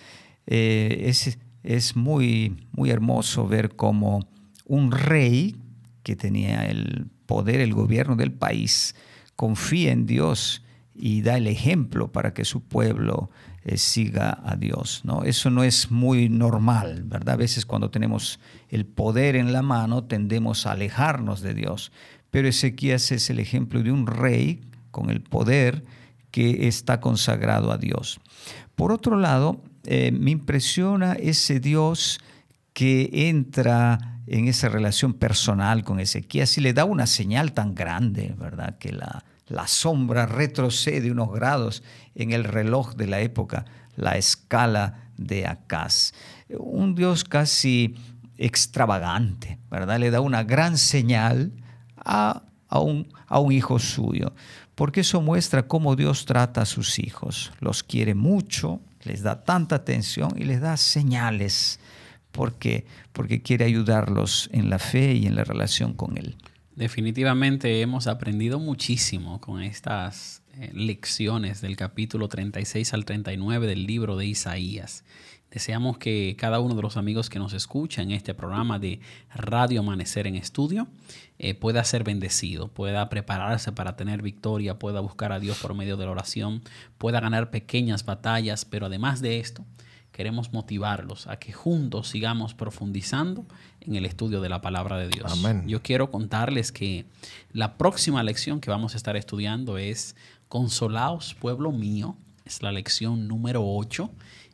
Eh, 0.46 1.04
es 1.06 1.38
es 1.64 1.96
muy, 1.96 2.68
muy 2.72 2.90
hermoso 2.90 3.48
ver 3.48 3.74
cómo 3.74 4.28
un 4.66 4.92
rey 4.92 5.56
que 6.02 6.14
tenía 6.14 6.66
el 6.66 7.06
poder, 7.26 7.60
el 7.60 7.72
gobierno 7.72 8.16
del 8.16 8.32
país, 8.32 8.94
confía 9.34 9.90
en 9.90 10.06
Dios 10.06 10.62
y 10.94 11.22
da 11.22 11.38
el 11.38 11.46
ejemplo 11.46 12.12
para 12.12 12.34
que 12.34 12.44
su 12.44 12.62
pueblo 12.62 13.30
eh, 13.64 13.78
siga 13.78 14.40
a 14.44 14.56
Dios. 14.56 15.00
¿no? 15.04 15.24
Eso 15.24 15.48
no 15.48 15.64
es 15.64 15.90
muy 15.90 16.28
normal, 16.28 17.02
¿verdad? 17.04 17.34
A 17.34 17.38
veces 17.38 17.64
cuando 17.64 17.90
tenemos 17.90 18.38
el 18.68 18.84
poder 18.84 19.36
en 19.36 19.52
la 19.52 19.62
mano 19.62 20.04
tendemos 20.04 20.66
a 20.66 20.72
alejarnos 20.72 21.40
de 21.40 21.54
Dios. 21.54 21.90
Pero 22.30 22.46
Ezequías 22.48 23.10
es 23.10 23.30
el 23.30 23.38
ejemplo 23.38 23.82
de 23.82 23.90
un 23.90 24.06
rey 24.06 24.60
con 24.90 25.08
el 25.08 25.22
poder 25.22 25.84
que 26.30 26.68
está 26.68 27.00
consagrado 27.00 27.72
a 27.72 27.78
Dios. 27.78 28.20
Por 28.74 28.92
otro 28.92 29.16
lado, 29.16 29.62
eh, 29.84 30.12
me 30.12 30.32
impresiona 30.32 31.14
ese 31.14 31.58
Dios 31.58 32.20
que 32.74 33.08
entra 33.28 34.20
en 34.26 34.48
esa 34.48 34.68
relación 34.68 35.14
personal 35.14 35.84
con 35.84 36.00
Ezequías 36.00 36.58
y 36.58 36.60
le 36.60 36.72
da 36.72 36.84
una 36.84 37.06
señal 37.06 37.52
tan 37.52 37.74
grande, 37.74 38.34
¿verdad? 38.36 38.78
Que 38.78 38.92
la, 38.92 39.24
la 39.46 39.66
sombra 39.66 40.26
retrocede 40.26 41.10
unos 41.10 41.32
grados 41.32 41.82
en 42.14 42.32
el 42.32 42.44
reloj 42.44 42.94
de 42.94 43.06
la 43.06 43.20
época, 43.20 43.64
la 43.96 44.16
escala 44.16 45.10
de 45.16 45.46
Acaz. 45.46 46.12
Un 46.58 46.94
Dios 46.94 47.24
casi 47.24 47.94
extravagante, 48.36 49.58
¿verdad? 49.70 49.98
Le 49.98 50.10
da 50.10 50.20
una 50.20 50.42
gran 50.42 50.78
señal 50.78 51.52
a, 51.96 52.42
a, 52.68 52.80
un, 52.80 53.12
a 53.26 53.38
un 53.38 53.52
hijo 53.52 53.78
suyo, 53.78 54.32
porque 54.74 55.00
eso 55.00 55.20
muestra 55.20 55.68
cómo 55.68 55.94
Dios 55.94 56.24
trata 56.24 56.62
a 56.62 56.66
sus 56.66 56.98
hijos. 56.98 57.52
Los 57.60 57.82
quiere 57.82 58.14
mucho, 58.14 58.80
les 59.02 59.22
da 59.22 59.44
tanta 59.44 59.76
atención 59.76 60.32
y 60.36 60.44
les 60.44 60.60
da 60.60 60.76
señales 60.76 61.78
porque, 62.32 62.84
porque 63.12 63.42
quiere 63.42 63.64
ayudarlos 63.64 64.50
en 64.52 64.68
la 64.68 64.80
fe 64.80 65.14
y 65.14 65.26
en 65.26 65.36
la 65.36 65.44
relación 65.44 65.94
con 65.94 66.18
Él. 66.18 66.36
Definitivamente 66.76 67.82
hemos 67.82 68.08
aprendido 68.08 68.58
muchísimo 68.58 69.40
con 69.40 69.62
estas 69.62 70.42
eh, 70.54 70.72
lecciones 70.74 71.60
del 71.60 71.76
capítulo 71.76 72.28
36 72.28 72.92
al 72.94 73.04
39 73.04 73.68
del 73.68 73.86
libro 73.86 74.16
de 74.16 74.26
Isaías. 74.26 75.04
Deseamos 75.52 75.98
que 75.98 76.34
cada 76.36 76.58
uno 76.58 76.74
de 76.74 76.82
los 76.82 76.96
amigos 76.96 77.30
que 77.30 77.38
nos 77.38 77.52
escucha 77.52 78.02
en 78.02 78.10
este 78.10 78.34
programa 78.34 78.80
de 78.80 78.98
Radio 79.32 79.82
Amanecer 79.82 80.26
en 80.26 80.34
Estudio 80.34 80.88
eh, 81.38 81.54
pueda 81.54 81.84
ser 81.84 82.02
bendecido, 82.02 82.66
pueda 82.66 83.08
prepararse 83.08 83.70
para 83.70 83.94
tener 83.94 84.20
victoria, 84.20 84.76
pueda 84.76 84.98
buscar 84.98 85.30
a 85.30 85.38
Dios 85.38 85.58
por 85.58 85.74
medio 85.74 85.96
de 85.96 86.06
la 86.06 86.10
oración, 86.10 86.60
pueda 86.98 87.20
ganar 87.20 87.52
pequeñas 87.52 88.04
batallas, 88.04 88.64
pero 88.64 88.86
además 88.86 89.20
de 89.20 89.38
esto, 89.38 89.64
queremos 90.14 90.52
motivarlos 90.52 91.26
a 91.26 91.40
que 91.40 91.52
juntos 91.52 92.08
sigamos 92.08 92.54
profundizando 92.54 93.44
en 93.80 93.96
el 93.96 94.06
estudio 94.06 94.40
de 94.40 94.48
la 94.48 94.60
palabra 94.60 94.96
de 94.96 95.08
Dios. 95.08 95.42
Yo 95.66 95.82
quiero 95.82 96.12
contarles 96.12 96.70
que 96.70 97.04
la 97.52 97.76
próxima 97.76 98.22
lección 98.22 98.60
que 98.60 98.70
vamos 98.70 98.94
a 98.94 98.96
estar 98.96 99.16
estudiando 99.16 99.76
es 99.76 100.14
Consolaos, 100.48 101.34
pueblo 101.34 101.72
mío. 101.72 102.16
Es 102.44 102.62
la 102.62 102.70
lección 102.70 103.26
número 103.26 103.62
8 103.64 104.08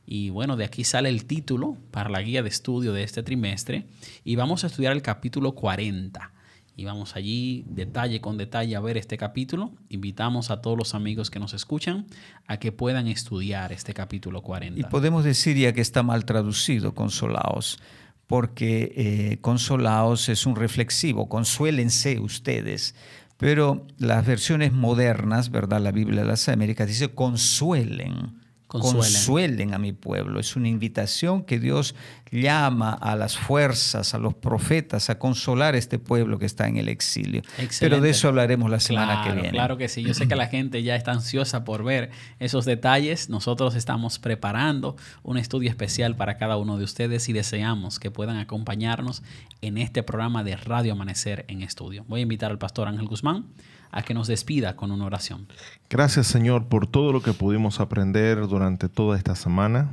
y 0.06 0.30
bueno, 0.30 0.56
de 0.56 0.64
aquí 0.64 0.82
sale 0.82 1.10
el 1.10 1.26
título 1.26 1.76
para 1.90 2.08
la 2.08 2.22
guía 2.22 2.42
de 2.42 2.48
estudio 2.48 2.94
de 2.94 3.02
este 3.02 3.22
trimestre. 3.22 3.86
Y 4.24 4.36
vamos 4.36 4.64
a 4.64 4.68
estudiar 4.68 4.92
el 4.92 5.02
capítulo 5.02 5.52
40. 5.52 6.32
Y 6.76 6.84
vamos 6.84 7.16
allí 7.16 7.64
detalle 7.68 8.20
con 8.20 8.38
detalle 8.38 8.74
a 8.76 8.80
ver 8.80 8.96
este 8.96 9.16
capítulo. 9.16 9.72
Invitamos 9.88 10.50
a 10.50 10.60
todos 10.60 10.78
los 10.78 10.94
amigos 10.94 11.30
que 11.30 11.38
nos 11.38 11.52
escuchan 11.52 12.06
a 12.46 12.58
que 12.58 12.72
puedan 12.72 13.06
estudiar 13.06 13.72
este 13.72 13.92
capítulo 13.92 14.42
40. 14.42 14.80
Y 14.80 14.84
podemos 14.84 15.24
decir 15.24 15.56
ya 15.56 15.72
que 15.72 15.80
está 15.80 16.02
mal 16.02 16.24
traducido, 16.24 16.94
consolaos, 16.94 17.78
porque 18.26 18.92
eh, 18.96 19.38
consolaos 19.40 20.28
es 20.28 20.46
un 20.46 20.56
reflexivo, 20.56 21.28
consuélense 21.28 22.20
ustedes 22.20 22.94
Pero 23.36 23.86
las 23.98 24.26
versiones 24.26 24.72
modernas, 24.72 25.50
¿verdad? 25.50 25.80
La 25.80 25.92
Biblia 25.92 26.20
de 26.20 26.28
las 26.28 26.48
Américas 26.48 26.86
dice 26.88 27.14
consuelen 27.14 28.39
Consuelen. 28.70 29.74
a 29.74 29.78
mi 29.78 29.92
pueblo. 29.92 30.38
Es 30.38 30.54
una 30.54 30.68
invitación 30.68 31.42
que 31.42 31.58
Dios 31.58 31.96
llama 32.30 32.92
a 32.92 33.16
las 33.16 33.36
fuerzas, 33.36 34.14
a 34.14 34.18
los 34.18 34.34
profetas, 34.34 35.10
a 35.10 35.18
consolar 35.18 35.74
a 35.74 35.78
este 35.78 35.98
pueblo 35.98 36.38
que 36.38 36.46
está 36.46 36.68
en 36.68 36.76
el 36.76 36.88
exilio. 36.88 37.42
Pero 37.80 38.00
de 38.00 38.10
eso 38.10 38.28
hablaremos 38.28 38.70
la 38.70 38.78
semana 38.78 39.24
que 39.24 39.32
viene. 39.32 39.50
Claro 39.50 39.76
que 39.76 39.88
sí. 39.88 40.02
Yo 40.02 40.14
sé 40.14 40.28
que 40.28 40.36
la 40.36 40.46
gente 40.46 40.84
ya 40.84 40.94
está 40.94 41.10
ansiosa 41.10 41.64
por 41.64 41.82
ver 41.82 42.10
esos 42.38 42.64
detalles. 42.64 43.28
Nosotros 43.28 43.74
estamos 43.74 44.20
preparando 44.20 44.96
un 45.24 45.36
estudio 45.36 45.68
especial 45.68 46.14
para 46.14 46.36
cada 46.36 46.56
uno 46.56 46.78
de 46.78 46.84
ustedes 46.84 47.28
y 47.28 47.32
deseamos 47.32 47.98
que 47.98 48.12
puedan 48.12 48.36
acompañarnos 48.36 49.24
en 49.62 49.78
este 49.78 50.04
programa 50.04 50.44
de 50.44 50.56
Radio 50.56 50.92
Amanecer 50.92 51.44
en 51.48 51.62
Estudio. 51.62 52.04
Voy 52.06 52.20
a 52.20 52.22
invitar 52.22 52.52
al 52.52 52.58
pastor 52.58 52.86
Ángel 52.86 53.08
Guzmán 53.08 53.46
a 53.90 54.02
que 54.02 54.14
nos 54.14 54.28
despida 54.28 54.76
con 54.76 54.90
una 54.90 55.04
oración. 55.04 55.48
Gracias 55.88 56.26
Señor 56.26 56.66
por 56.68 56.86
todo 56.86 57.12
lo 57.12 57.22
que 57.22 57.32
pudimos 57.32 57.80
aprender 57.80 58.46
durante 58.46 58.88
toda 58.88 59.16
esta 59.16 59.34
semana. 59.34 59.90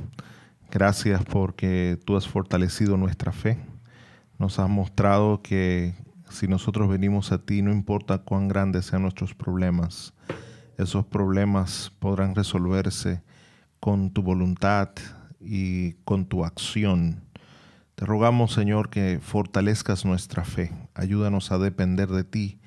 Gracias 0.70 1.24
porque 1.24 1.98
tú 2.04 2.16
has 2.16 2.28
fortalecido 2.28 2.96
nuestra 2.96 3.32
fe. 3.32 3.58
Nos 4.38 4.58
has 4.58 4.68
mostrado 4.68 5.42
que 5.42 5.94
si 6.30 6.46
nosotros 6.46 6.88
venimos 6.88 7.32
a 7.32 7.38
ti, 7.38 7.62
no 7.62 7.72
importa 7.72 8.18
cuán 8.18 8.48
grandes 8.48 8.86
sean 8.86 9.02
nuestros 9.02 9.34
problemas, 9.34 10.12
esos 10.76 11.06
problemas 11.06 11.90
podrán 11.98 12.34
resolverse 12.34 13.22
con 13.80 14.10
tu 14.10 14.22
voluntad 14.22 14.90
y 15.40 15.94
con 16.04 16.26
tu 16.26 16.44
acción. 16.44 17.22
Te 17.94 18.04
rogamos, 18.04 18.52
Señor, 18.52 18.90
que 18.90 19.18
fortalezcas 19.20 20.04
nuestra 20.04 20.44
fe. 20.44 20.72
Ayúdanos 20.94 21.50
a 21.50 21.58
depender 21.58 22.08
de 22.08 22.24
ti 22.24 22.57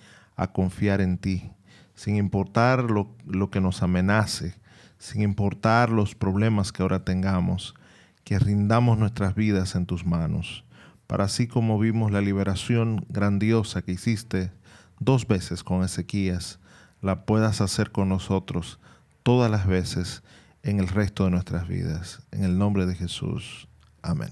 a 0.41 0.51
confiar 0.51 1.01
en 1.01 1.19
ti, 1.19 1.51
sin 1.93 2.15
importar 2.15 2.89
lo, 2.89 3.51
que 3.51 3.61
nos 3.61 3.83
amenace, 3.83 4.55
sin 4.97 5.21
importar 5.21 5.91
los 5.91 6.15
problemas 6.15 6.71
que 6.71 6.81
ahora 6.81 7.05
tengamos, 7.05 7.75
que 8.23 8.39
rindamos 8.39 8.97
nuestras 8.97 9.35
vidas 9.35 9.75
en 9.75 9.85
tus 9.85 10.03
manos, 10.03 10.65
para 11.05 11.25
así 11.25 11.47
como 11.47 11.77
vimos 11.77 12.11
la 12.11 12.21
liberación 12.21 13.05
grandiosa 13.09 13.83
que 13.83 13.91
hiciste 13.91 14.51
dos 14.99 15.27
veces 15.27 15.63
con 15.63 15.83
Ezequías, 15.83 16.59
la 17.01 17.25
puedas 17.25 17.61
hacer 17.61 17.91
con 17.91 18.09
nosotros 18.09 18.79
todas 19.21 19.51
las 19.51 19.67
veces 19.67 20.23
en 20.63 20.79
el 20.79 20.87
resto 20.87 21.25
de 21.25 21.31
nuestras 21.31 21.67
vidas. 21.67 22.25
En 22.31 22.43
el 22.43 22.57
nombre 22.57 22.87
de 22.87 22.95
Jesús. 22.95 23.67
Amén. 24.01 24.31